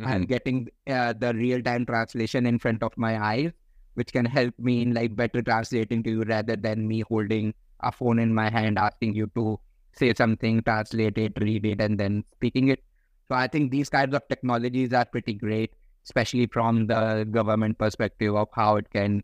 I'm 0.04 0.26
Mhm. 0.26 0.28
getting 0.28 0.70
uh, 0.88 1.14
the 1.14 1.34
real 1.34 1.62
time 1.62 1.86
translation 1.86 2.46
in 2.46 2.60
front 2.60 2.84
of 2.84 2.98
my 2.98 3.22
eyes, 3.22 3.52
which 3.96 4.12
can 4.14 4.26
help 4.26 4.54
me 4.60 4.82
in 4.82 4.94
like 4.94 5.16
better 5.16 5.42
translating 5.42 6.04
to 6.04 6.10
you 6.12 6.24
rather 6.24 6.56
than 6.56 6.88
me 6.88 7.02
holding 7.02 7.54
a 7.82 7.92
phone 7.92 8.20
in 8.20 8.34
my 8.34 8.50
hand 8.50 8.78
asking 8.78 9.16
you 9.16 9.28
to 9.36 9.60
say 9.94 10.14
something, 10.14 10.62
translate 10.64 11.18
it, 11.18 11.34
read 11.40 11.66
it, 11.66 11.82
and 11.82 12.00
then 12.00 12.24
speaking 12.34 12.68
it. 12.70 12.84
So 13.28 13.36
I 13.36 13.48
think 13.48 13.72
these 13.72 13.90
kinds 13.90 14.16
of 14.16 14.28
technologies 14.28 14.94
are 14.94 15.06
pretty 15.06 15.34
great, 15.34 15.74
especially 16.08 16.48
from 16.48 16.88
the 16.88 17.28
government 17.30 17.78
perspective 17.78 18.34
of 18.34 18.48
how 18.54 18.78
it 18.78 18.90
can 18.90 19.22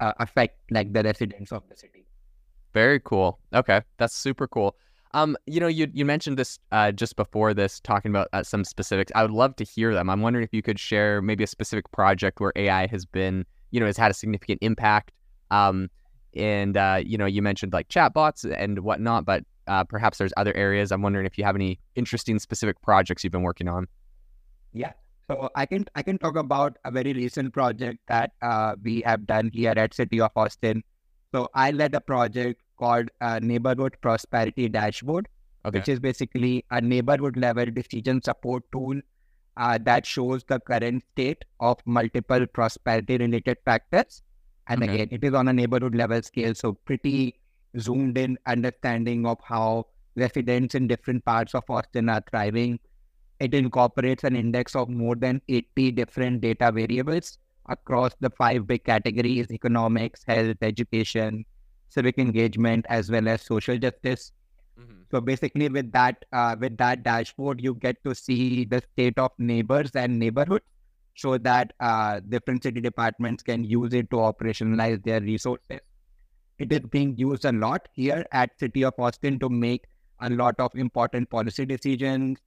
uh, 0.00 0.12
affect 0.20 0.58
like 0.70 0.92
the 0.92 1.02
residents 1.02 1.50
of 1.50 1.62
the 1.70 1.76
city. 1.76 2.04
Very 2.74 3.00
cool. 3.00 3.38
Okay, 3.54 3.80
that's 3.96 4.14
super 4.14 4.46
cool. 4.46 4.76
Um, 5.14 5.34
you 5.46 5.60
know, 5.60 5.66
you 5.66 5.88
you 5.94 6.04
mentioned 6.04 6.36
this 6.36 6.58
uh, 6.72 6.92
just 6.92 7.16
before 7.16 7.54
this, 7.54 7.80
talking 7.80 8.10
about 8.10 8.28
uh, 8.34 8.42
some 8.42 8.64
specifics. 8.64 9.10
I 9.14 9.22
would 9.22 9.30
love 9.30 9.56
to 9.56 9.64
hear 9.64 9.94
them. 9.94 10.10
I'm 10.10 10.20
wondering 10.20 10.44
if 10.44 10.52
you 10.52 10.60
could 10.60 10.78
share 10.78 11.22
maybe 11.22 11.42
a 11.42 11.46
specific 11.46 11.90
project 11.90 12.38
where 12.38 12.52
AI 12.54 12.86
has 12.88 13.06
been, 13.06 13.46
you 13.70 13.80
know, 13.80 13.86
has 13.86 13.96
had 13.96 14.10
a 14.10 14.14
significant 14.14 14.58
impact. 14.60 15.12
Um, 15.50 15.88
and 16.36 16.76
uh, 16.76 17.00
you 17.02 17.16
know, 17.16 17.24
you 17.24 17.40
mentioned 17.40 17.72
like 17.72 17.88
chatbots 17.88 18.44
and 18.58 18.80
whatnot, 18.80 19.24
but 19.24 19.42
uh, 19.68 19.84
perhaps 19.84 20.18
there's 20.18 20.34
other 20.36 20.54
areas. 20.54 20.92
I'm 20.92 21.00
wondering 21.00 21.24
if 21.24 21.38
you 21.38 21.44
have 21.44 21.56
any 21.56 21.80
interesting 21.94 22.38
specific 22.38 22.82
projects 22.82 23.24
you've 23.24 23.32
been 23.32 23.42
working 23.42 23.68
on. 23.68 23.86
Yeah. 24.74 24.92
So 25.28 25.50
I 25.56 25.66
can 25.66 25.84
I 25.96 26.02
can 26.02 26.18
talk 26.18 26.36
about 26.36 26.78
a 26.84 26.90
very 26.90 27.12
recent 27.12 27.52
project 27.52 27.98
that 28.06 28.32
uh, 28.42 28.76
we 28.82 29.02
have 29.04 29.26
done 29.26 29.50
here 29.52 29.74
at 29.76 29.94
City 29.94 30.20
of 30.20 30.30
Austin. 30.36 30.84
So 31.34 31.48
I 31.54 31.72
led 31.72 31.94
a 31.94 32.00
project 32.00 32.62
called 32.78 33.10
uh, 33.20 33.40
Neighborhood 33.42 33.96
Prosperity 34.00 34.68
Dashboard, 34.68 35.26
Okay. 35.64 35.78
which 35.78 35.88
is 35.88 35.98
basically 35.98 36.64
a 36.70 36.80
neighborhood 36.80 37.36
level 37.36 37.66
decision 37.66 38.22
support 38.22 38.62
tool 38.70 39.00
uh, 39.56 39.78
that 39.82 40.06
shows 40.06 40.44
the 40.44 40.60
current 40.60 41.02
state 41.12 41.44
of 41.58 41.78
multiple 41.86 42.46
prosperity 42.46 43.18
related 43.18 43.58
factors. 43.64 44.22
And 44.68 44.82
Okay. 44.84 44.94
again, 44.94 45.08
it 45.10 45.24
is 45.24 45.34
on 45.34 45.48
a 45.48 45.52
neighborhood 45.52 45.96
level 45.96 46.22
scale, 46.22 46.54
so 46.54 46.74
pretty 46.74 47.40
zoomed 47.80 48.16
in 48.16 48.38
understanding 48.46 49.26
of 49.26 49.38
how 49.42 49.86
residents 50.14 50.76
in 50.76 50.86
different 50.86 51.24
parts 51.24 51.54
of 51.54 51.64
Austin 51.68 52.08
are 52.08 52.22
thriving. 52.30 52.78
It 53.40 53.54
incorporates 53.54 54.24
an 54.24 54.36
index 54.36 54.74
of 54.76 54.88
more 54.88 55.14
than 55.16 55.40
80 55.48 55.92
different 55.92 56.40
data 56.42 56.70
variables 56.72 57.38
across 57.68 58.12
the 58.20 58.30
five 58.30 58.66
big 58.66 58.84
categories 58.84 59.50
economics, 59.50 60.22
health, 60.26 60.56
education, 60.62 61.44
civic 61.88 62.18
engagement, 62.18 62.86
as 62.88 63.10
well 63.10 63.28
as 63.28 63.42
social 63.42 63.78
justice. 63.78 64.32
Mhm. 64.78 65.04
So 65.10 65.20
basically, 65.20 65.68
with 65.68 65.92
that 65.92 66.24
uh, 66.32 66.56
with 66.60 66.76
that 66.78 67.02
dashboard, 67.02 67.60
you 67.62 67.74
get 67.74 68.02
to 68.04 68.14
see 68.14 68.64
the 68.64 68.82
state 68.92 69.18
of 69.18 69.32
neighbors 69.38 69.90
and 69.94 70.18
neighborhoods, 70.18 70.64
so 71.16 71.38
that 71.38 71.72
uh, 71.80 72.20
different 72.28 72.62
city 72.62 72.80
departments 72.80 73.42
can 73.42 73.64
use 73.64 73.94
it 73.94 74.10
to 74.10 74.16
operationalize 74.16 75.02
their 75.04 75.20
resources. 75.20 75.80
It 76.58 76.72
is 76.72 76.80
being 76.80 77.16
used 77.16 77.44
a 77.46 77.52
lot 77.52 77.88
here 77.92 78.24
at 78.32 78.58
City 78.58 78.84
of 78.84 78.94
Austin 78.98 79.38
to 79.40 79.48
make 79.48 79.84
a 80.20 80.28
lot 80.30 80.54
of 80.58 80.74
important 80.74 81.30
policy 81.30 81.64
decisions. 81.66 82.38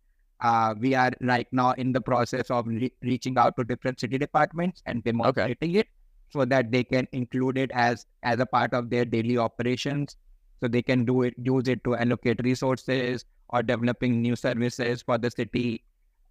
Uh, 0.41 0.73
we 0.79 0.95
are 0.95 1.11
right 1.21 1.47
now 1.51 1.71
in 1.73 1.91
the 1.91 2.01
process 2.01 2.49
of 2.49 2.67
re- 2.67 2.93
reaching 3.01 3.37
out 3.37 3.57
to 3.57 3.63
different 3.63 3.99
city 3.99 4.17
departments 4.17 4.81
and 4.85 5.03
demonstrating 5.03 5.75
it 5.75 5.87
so 6.29 6.45
that 6.45 6.71
they 6.71 6.83
can 6.83 7.07
include 7.11 7.57
it 7.57 7.71
as 7.73 8.05
as 8.23 8.39
a 8.39 8.45
part 8.45 8.73
of 8.73 8.89
their 8.89 9.05
daily 9.05 9.37
operations. 9.37 10.15
So 10.61 10.67
they 10.67 10.81
can 10.81 11.05
do 11.05 11.23
it 11.23 11.33
use 11.37 11.67
it 11.67 11.83
to 11.85 11.95
allocate 11.95 12.41
resources 12.43 13.25
or 13.49 13.63
developing 13.63 14.21
new 14.21 14.35
services 14.35 15.01
for 15.01 15.17
the 15.17 15.31
city. 15.31 15.83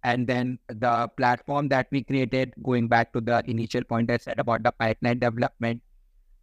And 0.03 0.25
then 0.27 0.59
the 0.67 1.09
platform 1.17 1.67
that 1.69 1.87
we 1.91 2.03
created 2.03 2.53
going 2.63 2.87
back 2.87 3.11
to 3.13 3.21
the 3.21 3.43
initial 3.47 3.83
point 3.83 4.09
i 4.09 4.17
said 4.17 4.39
about 4.39 4.63
the 4.63 4.71
pipeline 4.71 5.19
development 5.19 5.81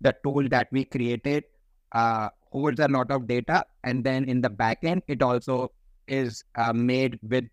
the 0.00 0.14
tool 0.22 0.46
that 0.50 0.68
we 0.72 0.84
created 0.84 1.44
uh, 1.92 2.28
holds 2.50 2.80
a 2.80 2.88
lot 2.88 3.10
of 3.10 3.26
data. 3.26 3.64
And 3.84 4.04
then 4.04 4.24
in 4.28 4.40
the 4.40 4.50
back 4.50 4.84
end 4.84 5.02
it 5.08 5.22
also 5.22 5.72
is 6.06 6.44
uh, 6.56 6.72
made 6.72 7.18
with 7.22 7.44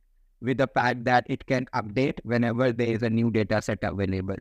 with 0.44 0.58
the 0.58 0.68
fact 0.68 1.04
that 1.06 1.26
it 1.30 1.46
can 1.48 1.66
update 1.74 2.20
whenever 2.24 2.72
there 2.72 2.88
is 2.98 3.04
a 3.04 3.10
new 3.10 3.32
data 3.32 3.62
set 3.62 3.80
available 3.84 4.38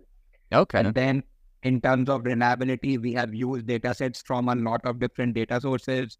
Okay. 0.52 0.78
and 0.80 0.94
then 0.94 1.22
in 1.62 1.80
terms 1.80 2.08
of 2.08 2.24
reliability, 2.24 2.98
we 2.98 3.12
have 3.14 3.34
used 3.34 3.66
data 3.66 3.94
sets 3.94 4.22
from 4.22 4.48
a 4.48 4.54
lot 4.54 4.84
of 4.84 4.98
different 4.98 5.34
data 5.34 5.60
sources, 5.60 6.18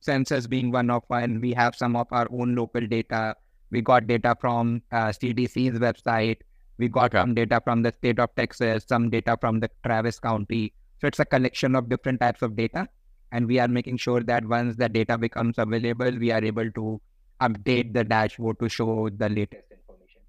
census 0.00 0.46
being 0.46 0.70
one 0.70 0.90
of 0.90 1.02
one. 1.08 1.40
We 1.40 1.52
have 1.54 1.74
some 1.74 1.96
of 1.96 2.06
our 2.12 2.28
own 2.30 2.54
local 2.54 2.86
data. 2.86 3.34
We 3.70 3.82
got 3.82 4.06
data 4.06 4.36
from 4.40 4.82
uh, 4.92 5.08
CDC's 5.08 5.78
website. 5.80 6.38
We 6.78 6.88
got 6.88 7.06
Okay. 7.06 7.18
some 7.20 7.34
data 7.34 7.60
from 7.64 7.82
the 7.82 7.92
state 7.92 8.20
of 8.20 8.34
Texas, 8.36 8.84
some 8.88 9.10
data 9.10 9.36
from 9.40 9.60
the 9.60 9.70
Travis 9.84 10.20
County. 10.20 10.72
So 11.00 11.08
it's 11.08 11.18
a 11.20 11.24
collection 11.24 11.74
of 11.74 11.88
different 11.88 12.20
types 12.20 12.42
of 12.42 12.56
data. 12.56 12.88
And 13.32 13.48
we 13.48 13.58
are 13.58 13.68
making 13.68 13.96
sure 13.98 14.22
that 14.22 14.46
once 14.46 14.76
the 14.76 14.88
data 14.88 15.18
becomes 15.18 15.58
available, 15.58 16.12
we 16.18 16.30
are 16.30 16.44
able 16.44 16.70
to 16.70 17.00
update 17.40 17.92
the 17.92 18.04
dashboard 18.04 18.58
to 18.60 18.68
show 18.68 19.08
the 19.08 19.28
latest 19.28 19.64
information. 19.70 20.20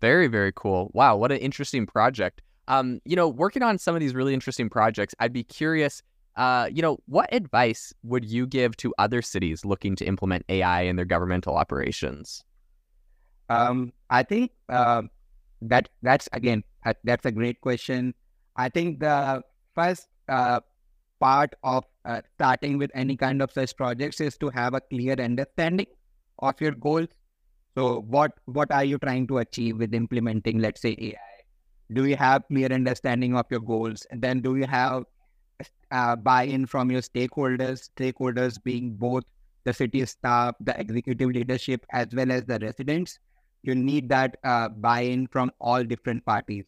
Very, 0.00 0.26
very 0.26 0.52
cool. 0.54 0.90
Wow, 0.94 1.16
what 1.16 1.32
an 1.32 1.38
interesting 1.38 1.86
project. 1.86 2.42
Um, 2.68 3.00
you 3.04 3.16
know, 3.16 3.28
working 3.28 3.62
on 3.62 3.78
some 3.78 3.94
of 3.94 4.00
these 4.00 4.14
really 4.14 4.34
interesting 4.34 4.68
projects, 4.68 5.14
I'd 5.18 5.32
be 5.32 5.42
curious, 5.42 6.02
uh, 6.36 6.68
you 6.72 6.82
know, 6.82 6.98
what 7.06 7.32
advice 7.32 7.92
would 8.02 8.24
you 8.24 8.46
give 8.46 8.76
to 8.78 8.94
other 8.98 9.22
cities 9.22 9.64
looking 9.64 9.96
to 9.96 10.04
implement 10.04 10.44
AI 10.48 10.82
in 10.82 10.96
their 10.96 11.04
governmental 11.04 11.56
operations? 11.56 12.44
Um, 13.48 13.92
I 14.08 14.22
think 14.22 14.52
uh, 14.68 15.02
that 15.62 15.88
that's 16.02 16.28
again 16.32 16.62
that's 17.04 17.26
a 17.26 17.32
great 17.32 17.60
question. 17.60 18.14
I 18.56 18.68
think 18.68 19.00
the 19.00 19.42
first 19.74 20.06
uh, 20.28 20.60
part 21.18 21.54
of 21.64 21.84
uh, 22.04 22.22
starting 22.36 22.78
with 22.78 22.90
any 22.94 23.16
kind 23.16 23.42
of 23.42 23.50
such 23.50 23.76
projects 23.76 24.20
is 24.20 24.38
to 24.38 24.48
have 24.50 24.74
a 24.74 24.80
clear 24.80 25.14
understanding 25.14 25.86
of 26.40 26.60
your 26.60 26.72
goals. 26.72 27.08
So, 27.76 28.00
what 28.00 28.32
what 28.46 28.70
are 28.72 28.84
you 28.84 28.98
trying 28.98 29.26
to 29.28 29.38
achieve 29.38 29.78
with 29.78 29.94
implementing, 29.94 30.58
let's 30.58 30.80
say, 30.80 30.96
AI? 30.98 31.18
Do 31.92 32.06
you 32.06 32.16
have 32.16 32.46
clear 32.48 32.72
understanding 32.72 33.36
of 33.36 33.46
your 33.50 33.60
goals, 33.60 34.06
and 34.10 34.22
then 34.22 34.40
do 34.40 34.56
you 34.56 34.66
have 34.66 35.04
uh, 35.90 36.16
buy-in 36.16 36.66
from 36.66 36.90
your 36.90 37.00
stakeholders? 37.00 37.90
Stakeholders 37.96 38.62
being 38.62 38.94
both 38.94 39.24
the 39.64 39.72
city 39.72 40.04
staff, 40.06 40.54
the 40.60 40.78
executive 40.80 41.30
leadership, 41.30 41.84
as 41.92 42.08
well 42.12 42.32
as 42.32 42.44
the 42.44 42.58
residents 42.58 43.18
you 43.62 43.74
need 43.74 44.08
that 44.08 44.36
uh, 44.44 44.68
buy-in 44.68 45.26
from 45.26 45.50
all 45.60 45.84
different 45.84 46.24
parties. 46.24 46.64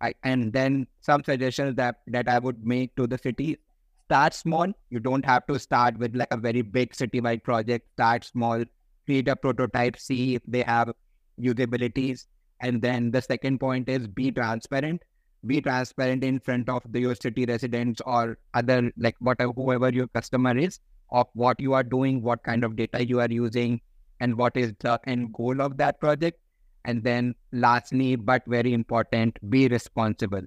I, 0.00 0.14
and 0.24 0.52
then 0.52 0.86
some 1.00 1.24
suggestions 1.24 1.76
that 1.76 2.00
that 2.08 2.28
I 2.28 2.38
would 2.38 2.66
make 2.66 2.94
to 2.96 3.06
the 3.06 3.18
city: 3.18 3.58
start 4.04 4.34
small. 4.34 4.72
You 4.90 5.00
don't 5.00 5.24
have 5.24 5.46
to 5.46 5.58
start 5.58 5.98
with 5.98 6.14
like 6.14 6.28
a 6.30 6.36
very 6.36 6.62
big 6.62 6.92
citywide 6.92 7.42
project. 7.44 7.88
Start 7.94 8.24
small, 8.24 8.64
create 9.06 9.28
a 9.28 9.36
prototype, 9.36 9.98
see 9.98 10.34
if 10.36 10.42
they 10.46 10.62
have 10.62 10.92
usabilities, 11.40 12.26
and 12.60 12.80
then 12.82 13.10
the 13.10 13.22
second 13.22 13.58
point 13.58 13.88
is 13.88 14.06
be 14.06 14.30
transparent. 14.30 15.02
Be 15.46 15.60
transparent 15.60 16.24
in 16.24 16.40
front 16.40 16.68
of 16.68 16.82
the, 16.90 17.00
your 17.00 17.14
city 17.14 17.44
residents 17.46 18.00
or 18.04 18.38
other 18.54 18.90
like 18.96 19.14
whatever 19.20 19.52
whoever 19.52 19.90
your 19.90 20.08
customer 20.08 20.56
is 20.58 20.80
of 21.10 21.26
what 21.34 21.60
you 21.60 21.74
are 21.74 21.84
doing, 21.84 22.22
what 22.22 22.42
kind 22.42 22.64
of 22.64 22.74
data 22.74 23.06
you 23.06 23.20
are 23.20 23.30
using, 23.30 23.80
and 24.20 24.36
what 24.36 24.56
is 24.56 24.72
the 24.80 24.98
end 25.06 25.32
goal 25.34 25.60
of 25.60 25.76
that 25.76 26.00
project. 26.00 26.40
And 26.84 27.02
then 27.04 27.34
lastly, 27.52 28.16
but 28.16 28.42
very 28.46 28.72
important, 28.72 29.38
be 29.50 29.68
responsible. 29.68 30.42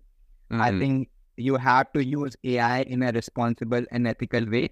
I 0.52 0.72
Mhm. 0.72 0.80
think 0.80 1.10
you 1.38 1.56
have 1.56 1.92
to 1.94 2.04
use 2.04 2.36
AI 2.44 2.82
in 2.82 3.04
a 3.04 3.12
responsible 3.12 3.86
and 3.92 4.08
ethical 4.08 4.46
way. 4.50 4.72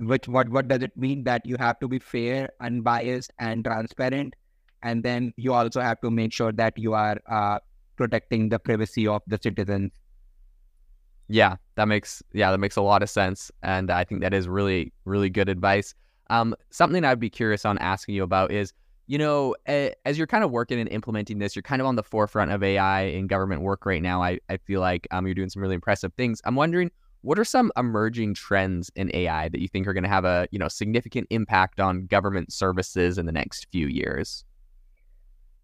Which 0.00 0.28
what 0.28 0.48
what 0.48 0.66
does 0.66 0.82
it 0.82 0.96
mean? 0.96 1.24
That 1.24 1.44
you 1.44 1.56
have 1.58 1.78
to 1.80 1.88
be 1.88 1.98
fair, 1.98 2.48
unbiased, 2.60 3.32
and 3.38 3.62
transparent, 3.62 4.34
and 4.82 5.02
then 5.02 5.34
you 5.36 5.52
also 5.52 5.80
have 5.80 6.00
to 6.00 6.10
make 6.10 6.32
sure 6.32 6.52
that 6.52 6.78
you 6.78 6.94
are 6.94 7.18
uh, 7.28 7.58
protecting 7.96 8.48
the 8.48 8.58
privacy 8.58 9.06
of 9.06 9.20
the 9.26 9.38
citizens. 9.42 9.92
Yeah, 11.28 11.56
that 11.74 11.86
makes 11.86 12.22
yeah, 12.32 12.50
that 12.50 12.58
makes 12.58 12.76
a 12.76 12.82
lot 12.82 13.02
of 13.02 13.10
sense, 13.10 13.52
and 13.62 13.90
I 13.90 14.04
think 14.04 14.22
that 14.22 14.32
is 14.32 14.48
really 14.48 14.92
really 15.04 15.28
good 15.28 15.50
advice. 15.50 15.94
Um, 16.30 16.54
something 16.70 17.04
I'd 17.04 17.20
be 17.20 17.30
curious 17.30 17.64
on 17.66 17.76
asking 17.78 18.14
you 18.14 18.22
about 18.22 18.52
is, 18.52 18.72
you 19.06 19.18
know, 19.18 19.54
as 19.66 20.16
you're 20.16 20.26
kind 20.26 20.44
of 20.44 20.50
working 20.50 20.80
and 20.80 20.88
implementing 20.88 21.40
this, 21.40 21.54
you're 21.54 21.62
kind 21.62 21.82
of 21.82 21.86
on 21.86 21.96
the 21.96 22.02
forefront 22.02 22.52
of 22.52 22.62
AI 22.62 23.02
in 23.02 23.26
government 23.26 23.62
work 23.62 23.84
right 23.84 24.00
now. 24.02 24.22
I 24.22 24.40
I 24.48 24.56
feel 24.56 24.80
like 24.80 25.06
um, 25.10 25.26
you're 25.26 25.34
doing 25.34 25.50
some 25.50 25.60
really 25.60 25.74
impressive 25.74 26.14
things. 26.14 26.40
I'm 26.44 26.54
wondering, 26.56 26.90
what 27.22 27.38
are 27.38 27.44
some 27.44 27.70
emerging 27.76 28.34
trends 28.34 28.90
in 28.96 29.10
AI 29.14 29.48
that 29.48 29.60
you 29.60 29.68
think 29.68 29.86
are 29.86 29.92
going 29.92 30.04
to 30.04 30.08
have 30.10 30.24
a 30.24 30.46
you 30.50 30.58
know 30.58 30.68
significant 30.68 31.26
impact 31.30 31.80
on 31.80 32.06
government 32.06 32.52
services 32.52 33.18
in 33.18 33.26
the 33.26 33.32
next 33.32 33.66
few 33.72 33.86
years? 33.86 34.44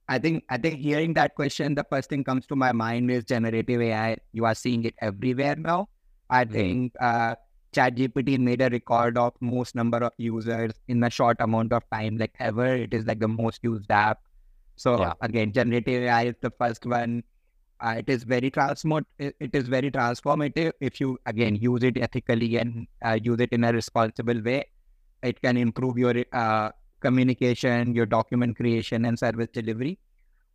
I 0.09 0.19
think 0.19 0.45
I 0.49 0.59
think 0.59 0.79
hearing 0.81 1.15
that 1.15 1.35
question, 1.35 1.75
the 1.75 1.85
first 1.91 2.09
thing 2.09 2.23
comes 2.23 2.47
to 2.47 2.57
my 2.57 2.73
mind 2.73 3.11
is 3.11 3.25
generative 3.25 3.81
AI. 3.81 4.17
You 4.33 4.45
are 4.45 4.55
seeing 4.55 4.85
it 4.85 4.95
everywhere 5.01 5.57
now. 5.57 5.89
I 6.31 6.45
Mhm. 6.49 6.55
think 6.55 6.93
uh, 7.01 7.35
ChatGPT 7.75 8.39
made 8.39 8.63
a 8.63 8.71
record 8.71 9.19
of 9.19 9.33
most 9.41 9.75
number 9.75 9.99
of 9.99 10.13
users 10.19 10.73
in 10.89 11.03
a 11.03 11.11
short 11.11 11.37
amount 11.41 11.73
of 11.73 11.83
time, 11.93 12.19
like 12.19 12.35
ever. 12.39 12.67
It 12.77 12.95
is 12.95 13.07
like 13.07 13.19
the 13.21 13.29
most 13.29 13.61
used 13.65 13.91
app. 13.91 14.21
So 14.77 14.99
Yeah. 14.99 15.15
again, 15.21 15.53
generative 15.53 16.05
AI 16.05 16.23
is 16.27 16.37
the 16.41 16.53
first 16.59 16.87
one. 16.87 17.25
Uh, 17.81 17.97
it 17.99 18.09
is 18.09 18.25
very 18.25 18.51
transmot. 18.51 19.05
It, 19.19 19.37
is 19.53 19.69
very 19.69 19.91
transformative 19.91 20.73
if 20.81 21.01
you 21.01 21.19
again 21.27 21.57
use 21.57 21.83
it 21.83 21.99
ethically 21.99 22.57
and 22.57 22.87
uh, 23.05 23.19
use 23.23 23.41
it 23.41 23.51
in 23.53 23.65
a 23.65 23.73
responsible 23.73 24.41
way. 24.43 24.67
It 25.23 25.41
can 25.43 25.57
improve 25.57 25.99
your 25.99 26.15
uh, 26.33 26.71
communication, 27.01 27.95
your 27.95 28.07
document 28.07 28.57
creation, 28.57 29.05
and 29.05 29.19
service 29.19 29.49
delivery. 29.53 29.99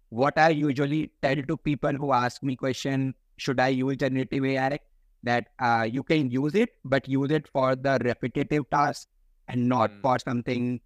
What 0.10 0.38
I 0.38 0.50
usually 0.50 1.12
tell 1.22 1.36
to 1.36 1.58
people 1.58 1.94
who 1.94 2.12
ask 2.14 2.44
me 2.44 2.56
question, 2.56 3.14
should 3.38 3.60
I 3.60 3.70
use 3.70 3.98
generative 3.98 4.46
AI? 4.46 4.80
That 5.24 5.48
uh, 5.60 5.88
you 5.92 6.04
can 6.04 6.32
use 6.32 6.56
it, 6.56 6.70
but 6.84 7.08
use 7.08 7.32
it 7.32 7.48
for 7.48 7.76
the 7.76 8.00
repetitive 8.04 8.70
task 8.72 9.08
and 9.48 9.68
not 9.70 9.92
Mm. 9.92 10.02
for 10.02 10.20
something 10.20 10.82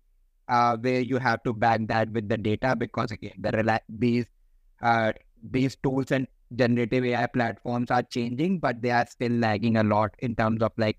uh, 0.50 0.78
where 0.78 1.02
you 1.02 1.18
have 1.18 1.44
to 1.44 1.54
back 1.54 1.82
that 1.88 2.12
with 2.12 2.28
the 2.30 2.38
data 2.38 2.76
because 2.76 3.12
again 3.12 3.34
the 3.40 3.52
rela- 3.52 3.80
these 3.90 4.26
these 5.52 5.76
tools 5.78 6.12
and 6.12 6.28
generative 6.56 7.06
AI 7.06 7.26
platforms 7.28 7.92
are 7.92 8.04
changing, 8.04 8.60
but 8.60 8.82
they 8.82 8.92
are 8.92 9.06
still 9.08 9.32
lagging 9.32 9.78
a 9.78 9.84
lot 9.84 10.12
in 10.20 10.36
terms 10.36 10.62
of 10.62 10.72
like 10.78 10.98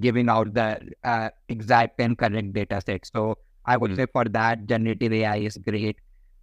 giving 0.00 0.28
out 0.28 0.54
the 0.54 0.80
uh, 1.04 1.30
exact 1.48 2.00
and 2.00 2.18
correct 2.18 2.52
data 2.52 2.80
sets. 2.84 3.10
So 3.14 3.36
I 3.64 3.76
would 3.76 3.92
Mm. 3.92 3.96
say 3.96 4.06
for 4.12 4.24
that, 4.26 4.66
generative 4.66 5.12
AI 5.12 5.36
is 5.36 5.56
great. 5.58 5.98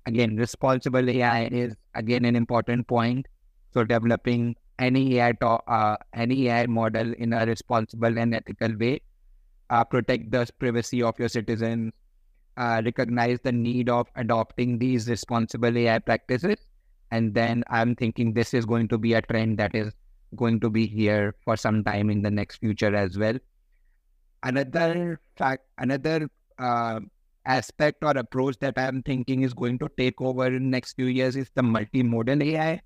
Again, 0.06 0.38
responsible 0.38 1.10
AI 1.10 1.44
is 1.52 1.76
again 1.96 2.26
an 2.26 2.36
important 2.36 2.88
point. 2.88 3.28
So 3.74 3.84
developing 3.84 4.56
any 4.80 5.18
AI 5.20 5.32
to, 5.34 5.48
uh, 5.48 5.98
any 6.14 6.48
AI 6.50 6.66
model 6.68 7.14
in 7.14 7.34
a 7.34 7.46
responsible 7.46 8.18
and 8.18 8.36
ethical 8.36 8.76
way, 8.78 9.02
uh, 9.70 9.84
protect 9.84 10.32
the 10.32 10.48
privacy 10.60 11.02
of 11.04 11.18
your 11.20 11.30
citizens, 11.30 11.94
uh, 12.58 12.82
recognize 12.86 13.40
the 13.44 13.52
need 13.52 13.90
of 13.90 14.08
adopting 14.16 14.80
these 14.80 15.10
responsible 15.10 15.78
AI 15.78 16.00
practices. 16.00 16.58
And 17.12 17.34
then 17.34 17.64
I'm 17.70 17.96
thinking 17.96 18.34
this 18.34 18.54
is 18.54 18.66
going 18.66 18.88
to 18.90 18.98
be 18.98 19.14
a 19.14 19.22
trend 19.22 19.58
that 19.60 19.76
is 19.76 19.94
going 20.36 20.60
to 20.62 20.70
be 20.70 20.88
here 20.88 21.36
for 21.44 21.58
some 21.58 21.84
time 21.84 22.10
in 22.10 22.22
the 22.22 22.32
next 22.32 22.58
future 22.58 22.96
as 22.96 23.18
well. 23.18 23.38
Another 24.44 25.20
fact, 25.38 25.66
another 25.78 26.28
uh, 26.58 27.00
aspect 27.46 28.04
or 28.04 28.12
approach 28.12 28.58
that 28.60 28.74
I'm 28.78 29.04
thinking 29.04 29.44
is 29.44 29.54
going 29.54 29.78
to 29.80 29.90
take 29.98 30.20
over 30.22 30.48
in 30.48 30.70
next 30.70 30.94
few 30.94 31.06
years 31.06 31.36
is 31.36 31.50
the 31.54 31.62
multimodal 31.62 32.44
AI. 32.44 32.82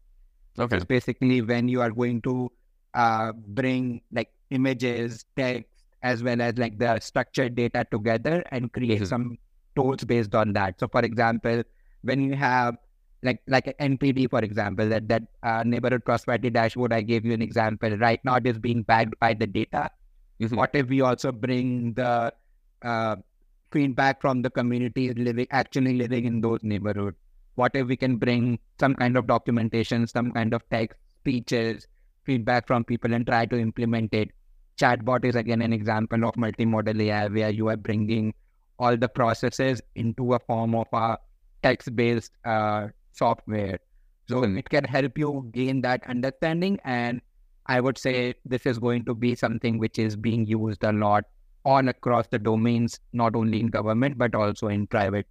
Okay. 0.60 0.76
It's 0.78 0.86
basically 0.86 1.42
when 1.42 1.68
you 1.70 1.82
are 1.82 1.92
going 1.92 2.22
to 2.24 2.52
uh, 2.94 3.32
bring 3.34 4.02
like 4.12 4.32
images, 4.50 5.26
text, 5.36 5.70
as 6.04 6.24
well 6.24 6.42
as 6.42 6.58
like 6.58 6.78
the 6.78 7.00
structured 7.00 7.56
data 7.56 7.86
together 7.92 8.44
and 8.52 8.72
create 8.72 9.02
Mhm. 9.02 9.08
some 9.08 9.38
tools 9.76 10.04
based 10.04 10.36
on 10.36 10.54
that. 10.54 10.80
So, 10.80 10.88
for 10.88 11.02
example, 11.02 11.64
when 12.02 12.22
you 12.22 12.36
have 12.36 12.78
like 13.26 13.42
like 13.48 13.68
an 13.68 13.74
NPD, 13.80 14.28
for 14.28 14.40
example, 14.40 14.88
that 14.90 15.08
that 15.10 15.24
uh, 15.44 15.64
neighborhood 15.66 16.06
prosperity 16.06 16.50
dashboard, 16.50 16.94
I 16.94 17.02
gave 17.02 17.26
you 17.26 17.34
an 17.34 17.42
example. 17.42 17.98
Right 17.98 18.24
now, 18.24 18.36
it 18.36 18.48
is 18.48 18.60
being 18.60 18.84
backed 18.84 19.20
by 19.20 19.34
the 19.34 19.48
data. 19.48 19.90
Mhm. 20.42 20.56
What 20.58 20.76
if 20.76 20.88
we 20.90 21.02
also 21.02 21.32
bring 21.32 21.94
the 21.94 22.34
uh, 22.82 23.16
feedback 23.72 24.22
from 24.22 24.42
the 24.42 24.50
communities 24.50 25.14
living 25.18 25.48
actually 25.52 25.96
living 25.98 26.26
in 26.26 26.42
those 26.42 26.64
neighborhoods? 26.64 27.18
What 27.56 27.76
if 27.76 27.88
we 27.88 27.98
can 27.98 28.18
bring 28.18 28.60
some 28.80 28.96
kind 28.96 29.18
of 29.18 29.28
documentation, 29.28 30.08
some 30.08 30.32
kind 30.32 30.54
of 30.54 30.68
text, 30.70 30.98
speeches, 31.22 31.88
feedback 32.26 32.68
from 32.68 32.84
people 32.84 33.14
and 33.14 33.26
try 33.26 33.46
to 33.46 33.58
implement 33.60 34.14
it? 34.14 34.32
Chatbot 34.78 35.26
is 35.26 35.36
again 35.36 35.62
an 35.62 35.74
example 35.74 36.26
of 36.26 36.36
multimodal 36.36 37.02
AI 37.02 37.28
where 37.28 37.50
you 37.50 37.70
are 37.70 37.78
bringing 37.78 38.34
all 38.80 38.98
the 38.98 39.08
processes 39.10 39.82
into 39.96 40.34
a 40.34 40.40
form 40.40 40.76
of 40.76 40.88
a 40.94 41.18
text-based 41.64 42.32
uh, 42.46 42.88
software. 43.16 43.80
So 44.28 44.44
it 44.44 44.70
can 44.70 44.84
help 44.84 45.18
you 45.18 45.50
gain 45.52 45.82
that 45.82 46.08
understanding. 46.10 46.80
And 46.84 47.22
I 47.68 47.80
would 47.80 47.98
say 47.98 48.36
this 48.46 48.66
is 48.66 48.80
going 48.80 49.06
to 49.06 49.14
be 49.14 49.36
something 49.36 49.78
which 49.78 50.00
is 50.00 50.16
being 50.16 50.46
used 50.46 50.84
a 50.84 50.92
lot 50.92 51.26
all 51.64 51.88
across 51.88 52.28
the 52.28 52.40
domains, 52.40 53.00
not 53.14 53.36
only 53.36 53.60
in 53.60 53.68
government, 53.68 54.18
but 54.18 54.36
also 54.36 54.68
in 54.68 54.88
private 54.88 55.28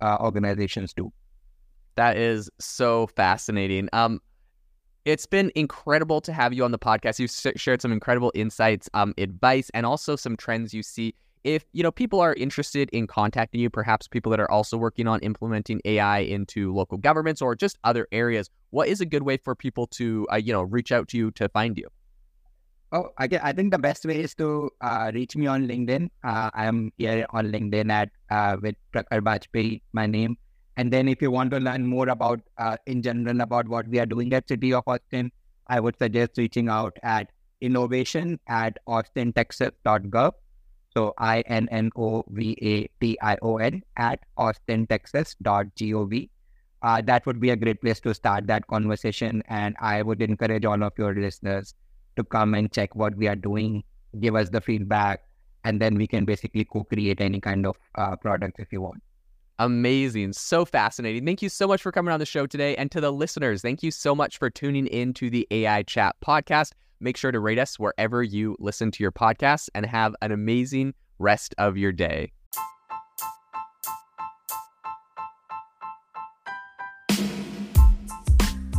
uh, 0.00 0.16
organizations 0.20 0.92
too. 0.92 1.12
That 1.96 2.16
is 2.16 2.48
so 2.58 3.08
fascinating. 3.08 3.88
Um, 3.92 4.20
it's 5.04 5.26
been 5.26 5.50
incredible 5.56 6.20
to 6.20 6.32
have 6.32 6.52
you 6.52 6.64
on 6.64 6.70
the 6.70 6.78
podcast. 6.78 7.18
You've 7.18 7.60
shared 7.60 7.82
some 7.82 7.92
incredible 7.92 8.30
insights, 8.34 8.88
um, 8.94 9.14
advice, 9.18 9.70
and 9.74 9.84
also 9.84 10.14
some 10.16 10.36
trends 10.36 10.72
you 10.72 10.82
see. 10.82 11.14
If 11.44 11.64
you 11.72 11.82
know 11.82 11.90
people 11.90 12.20
are 12.20 12.34
interested 12.34 12.88
in 12.90 13.06
contacting 13.06 13.60
you, 13.60 13.70
perhaps 13.70 14.06
people 14.06 14.30
that 14.30 14.40
are 14.40 14.50
also 14.50 14.76
working 14.76 15.08
on 15.08 15.20
implementing 15.20 15.80
AI 15.84 16.20
into 16.20 16.72
local 16.72 16.98
governments 16.98 17.42
or 17.42 17.56
just 17.56 17.78
other 17.82 18.06
areas, 18.12 18.48
what 18.70 18.88
is 18.88 19.00
a 19.00 19.06
good 19.06 19.22
way 19.22 19.36
for 19.38 19.54
people 19.54 19.86
to 19.88 20.26
uh, 20.32 20.36
you 20.36 20.52
know 20.52 20.62
reach 20.62 20.92
out 20.92 21.08
to 21.08 21.16
you 21.16 21.30
to 21.32 21.48
find 21.48 21.76
you? 21.76 21.88
Oh, 22.94 23.08
I, 23.16 23.26
get, 23.26 23.42
I 23.42 23.52
think 23.52 23.72
the 23.72 23.78
best 23.78 24.04
way 24.04 24.20
is 24.20 24.34
to 24.34 24.70
uh, 24.82 25.10
reach 25.14 25.34
me 25.34 25.46
on 25.46 25.66
LinkedIn. 25.66 26.10
Uh, 26.22 26.50
I 26.52 26.66
am 26.66 26.92
here 26.98 27.24
on 27.30 27.50
LinkedIn 27.50 27.90
at 27.90 28.10
uh, 28.28 28.58
with 28.60 28.74
Prakhar 28.92 29.22
Bajpai, 29.22 29.80
my 29.94 30.06
name. 30.06 30.36
And 30.76 30.92
then 30.92 31.08
if 31.08 31.22
you 31.22 31.30
want 31.30 31.50
to 31.52 31.58
learn 31.58 31.86
more 31.86 32.10
about, 32.10 32.40
uh, 32.58 32.76
in 32.86 33.00
general, 33.00 33.40
about 33.40 33.66
what 33.66 33.88
we 33.88 33.98
are 33.98 34.04
doing 34.04 34.34
at 34.34 34.46
City 34.46 34.74
of 34.74 34.84
Austin, 34.86 35.32
I 35.68 35.80
would 35.80 35.98
suggest 35.98 36.32
reaching 36.36 36.68
out 36.68 36.98
at 37.02 37.30
innovation 37.62 38.38
at 38.46 38.76
austintexas.gov. 38.86 40.32
So 40.94 41.14
I 41.18 41.40
N 41.42 41.68
N 41.70 41.90
O 41.96 42.24
V 42.28 42.56
A 42.60 42.88
T 43.00 43.18
I 43.22 43.36
O 43.42 43.56
N 43.56 43.82
at 43.96 44.20
austintexas.gov. 44.38 46.28
Uh, 46.82 47.00
that 47.02 47.24
would 47.26 47.40
be 47.40 47.50
a 47.50 47.56
great 47.56 47.80
place 47.80 48.00
to 48.00 48.12
start 48.12 48.46
that 48.48 48.66
conversation. 48.66 49.42
And 49.48 49.76
I 49.80 50.02
would 50.02 50.20
encourage 50.20 50.64
all 50.64 50.82
of 50.82 50.92
your 50.98 51.14
listeners 51.14 51.74
to 52.16 52.24
come 52.24 52.54
and 52.54 52.72
check 52.72 52.94
what 52.94 53.16
we 53.16 53.28
are 53.28 53.36
doing, 53.36 53.84
give 54.20 54.34
us 54.34 54.50
the 54.50 54.60
feedback, 54.60 55.22
and 55.64 55.80
then 55.80 55.94
we 55.94 56.06
can 56.06 56.24
basically 56.24 56.64
co-create 56.64 57.20
any 57.20 57.40
kind 57.40 57.66
of 57.66 57.76
uh, 57.94 58.16
product 58.16 58.58
if 58.58 58.72
you 58.72 58.82
want. 58.82 59.02
Amazing. 59.58 60.32
So 60.32 60.64
fascinating. 60.64 61.24
Thank 61.24 61.40
you 61.40 61.48
so 61.48 61.68
much 61.68 61.82
for 61.82 61.92
coming 61.92 62.12
on 62.12 62.18
the 62.18 62.26
show 62.26 62.46
today. 62.46 62.74
And 62.76 62.90
to 62.90 63.00
the 63.00 63.12
listeners, 63.12 63.62
thank 63.62 63.82
you 63.82 63.92
so 63.92 64.14
much 64.14 64.38
for 64.38 64.50
tuning 64.50 64.86
in 64.88 65.14
to 65.14 65.30
the 65.30 65.46
AI 65.50 65.84
Chat 65.84 66.16
podcast. 66.24 66.72
Make 67.02 67.16
sure 67.16 67.32
to 67.32 67.40
rate 67.40 67.58
us 67.58 67.80
wherever 67.80 68.22
you 68.22 68.56
listen 68.60 68.92
to 68.92 69.02
your 69.02 69.10
podcasts 69.10 69.68
and 69.74 69.84
have 69.84 70.14
an 70.22 70.30
amazing 70.30 70.94
rest 71.18 71.52
of 71.58 71.76
your 71.76 71.90
day. 71.90 72.30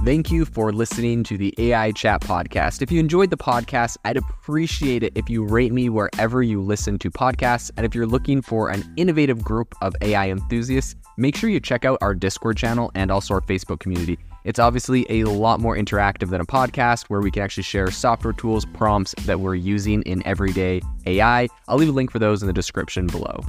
Thank 0.06 0.32
you 0.32 0.46
for 0.46 0.72
listening 0.74 1.24
to 1.24 1.38
the 1.38 1.54
AI 1.58 1.92
Chat 1.92 2.22
podcast. 2.22 2.82
If 2.82 2.92
you 2.92 3.00
enjoyed 3.00 3.30
the 3.30 3.38
podcast, 3.38 3.98
I'd 4.04 4.18
appreciate 4.18 5.04
it 5.04 5.14
if 5.16 5.30
you 5.30 5.46
rate 5.46 5.72
me 5.72 5.90
wherever 5.90 6.42
you 6.44 6.62
listen 6.62 7.00
to 7.00 7.12
podcasts. 7.12 7.72
And 7.76 7.86
if 7.86 7.94
you're 7.96 8.08
looking 8.08 8.42
for 8.42 8.70
an 8.70 8.84
innovative 8.98 9.44
group 9.44 9.74
of 9.82 9.96
AI 10.02 10.30
enthusiasts, 10.30 10.96
make 11.18 11.38
sure 11.38 11.50
you 11.50 11.60
check 11.60 11.86
out 11.86 11.98
our 12.02 12.14
Discord 12.16 12.58
channel 12.58 12.92
and 12.96 13.12
also 13.12 13.34
our 13.34 13.42
Facebook 13.42 13.80
community. 13.80 14.18
It's 14.44 14.60
obviously 14.60 15.06
a 15.10 15.24
lot 15.24 15.60
more 15.60 15.76
interactive 15.78 16.30
than 16.30 16.42
a 16.42 16.46
podcast 16.46 17.06
where 17.06 17.22
we 17.22 17.32
can 17.32 17.44
actually 17.44 17.64
share 17.64 17.90
software 17.92 18.34
tools, 18.34 18.66
prompts 18.66 19.16
that 19.26 19.40
we're 19.40 19.56
using 19.56 20.02
in 20.04 20.26
everyday 20.26 20.82
AI. 21.06 21.48
I'll 21.68 21.78
leave 21.78 21.90
a 21.90 21.94
link 21.94 22.12
for 22.12 22.20
those 22.20 22.42
in 22.42 22.48
the 22.48 22.54
description 22.54 23.08
below. 23.08 23.40